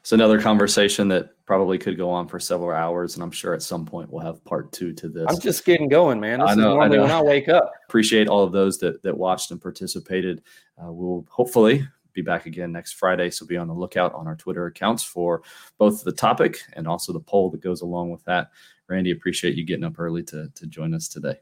It's 0.00 0.12
another 0.12 0.40
conversation 0.40 1.08
that 1.08 1.30
probably 1.46 1.78
could 1.78 1.96
go 1.96 2.10
on 2.10 2.28
for 2.28 2.38
several 2.38 2.70
hours, 2.70 3.14
and 3.14 3.22
I'm 3.22 3.30
sure 3.30 3.54
at 3.54 3.62
some 3.62 3.86
point 3.86 4.10
we'll 4.10 4.24
have 4.24 4.44
part 4.44 4.72
two 4.72 4.92
to 4.94 5.08
this. 5.08 5.26
I'm 5.28 5.40
just 5.40 5.64
getting 5.64 5.88
going, 5.88 6.20
man. 6.20 6.40
This 6.40 6.50
I 6.50 6.54
know, 6.54 6.80
I 6.80 6.88
know. 6.88 7.02
when 7.02 7.10
I 7.10 7.22
wake 7.22 7.48
up. 7.48 7.72
Appreciate 7.88 8.28
all 8.28 8.42
of 8.42 8.52
those 8.52 8.78
that 8.78 9.02
that 9.02 9.16
watched 9.16 9.50
and 9.50 9.60
participated. 9.60 10.42
Uh, 10.82 10.92
we'll 10.92 11.26
hopefully 11.30 11.86
be 12.12 12.22
back 12.22 12.46
again 12.46 12.72
next 12.72 12.92
Friday, 12.92 13.30
so 13.30 13.46
be 13.46 13.56
on 13.56 13.68
the 13.68 13.74
lookout 13.74 14.14
on 14.14 14.26
our 14.26 14.36
Twitter 14.36 14.66
accounts 14.66 15.02
for 15.02 15.42
both 15.78 16.04
the 16.04 16.12
topic 16.12 16.58
and 16.74 16.86
also 16.86 17.12
the 17.12 17.20
poll 17.20 17.50
that 17.50 17.60
goes 17.60 17.80
along 17.80 18.10
with 18.10 18.24
that. 18.24 18.50
Randy, 18.88 19.10
appreciate 19.12 19.56
you 19.56 19.64
getting 19.64 19.84
up 19.84 19.98
early 19.98 20.22
to 20.24 20.50
to 20.54 20.66
join 20.66 20.94
us 20.94 21.08
today. 21.08 21.36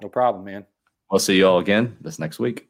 No 0.00 0.08
problem, 0.08 0.44
man. 0.44 0.64
I'll 1.10 1.18
see 1.18 1.36
you 1.36 1.46
all 1.46 1.58
again 1.58 1.96
this 2.00 2.18
next 2.18 2.38
week. 2.38 2.68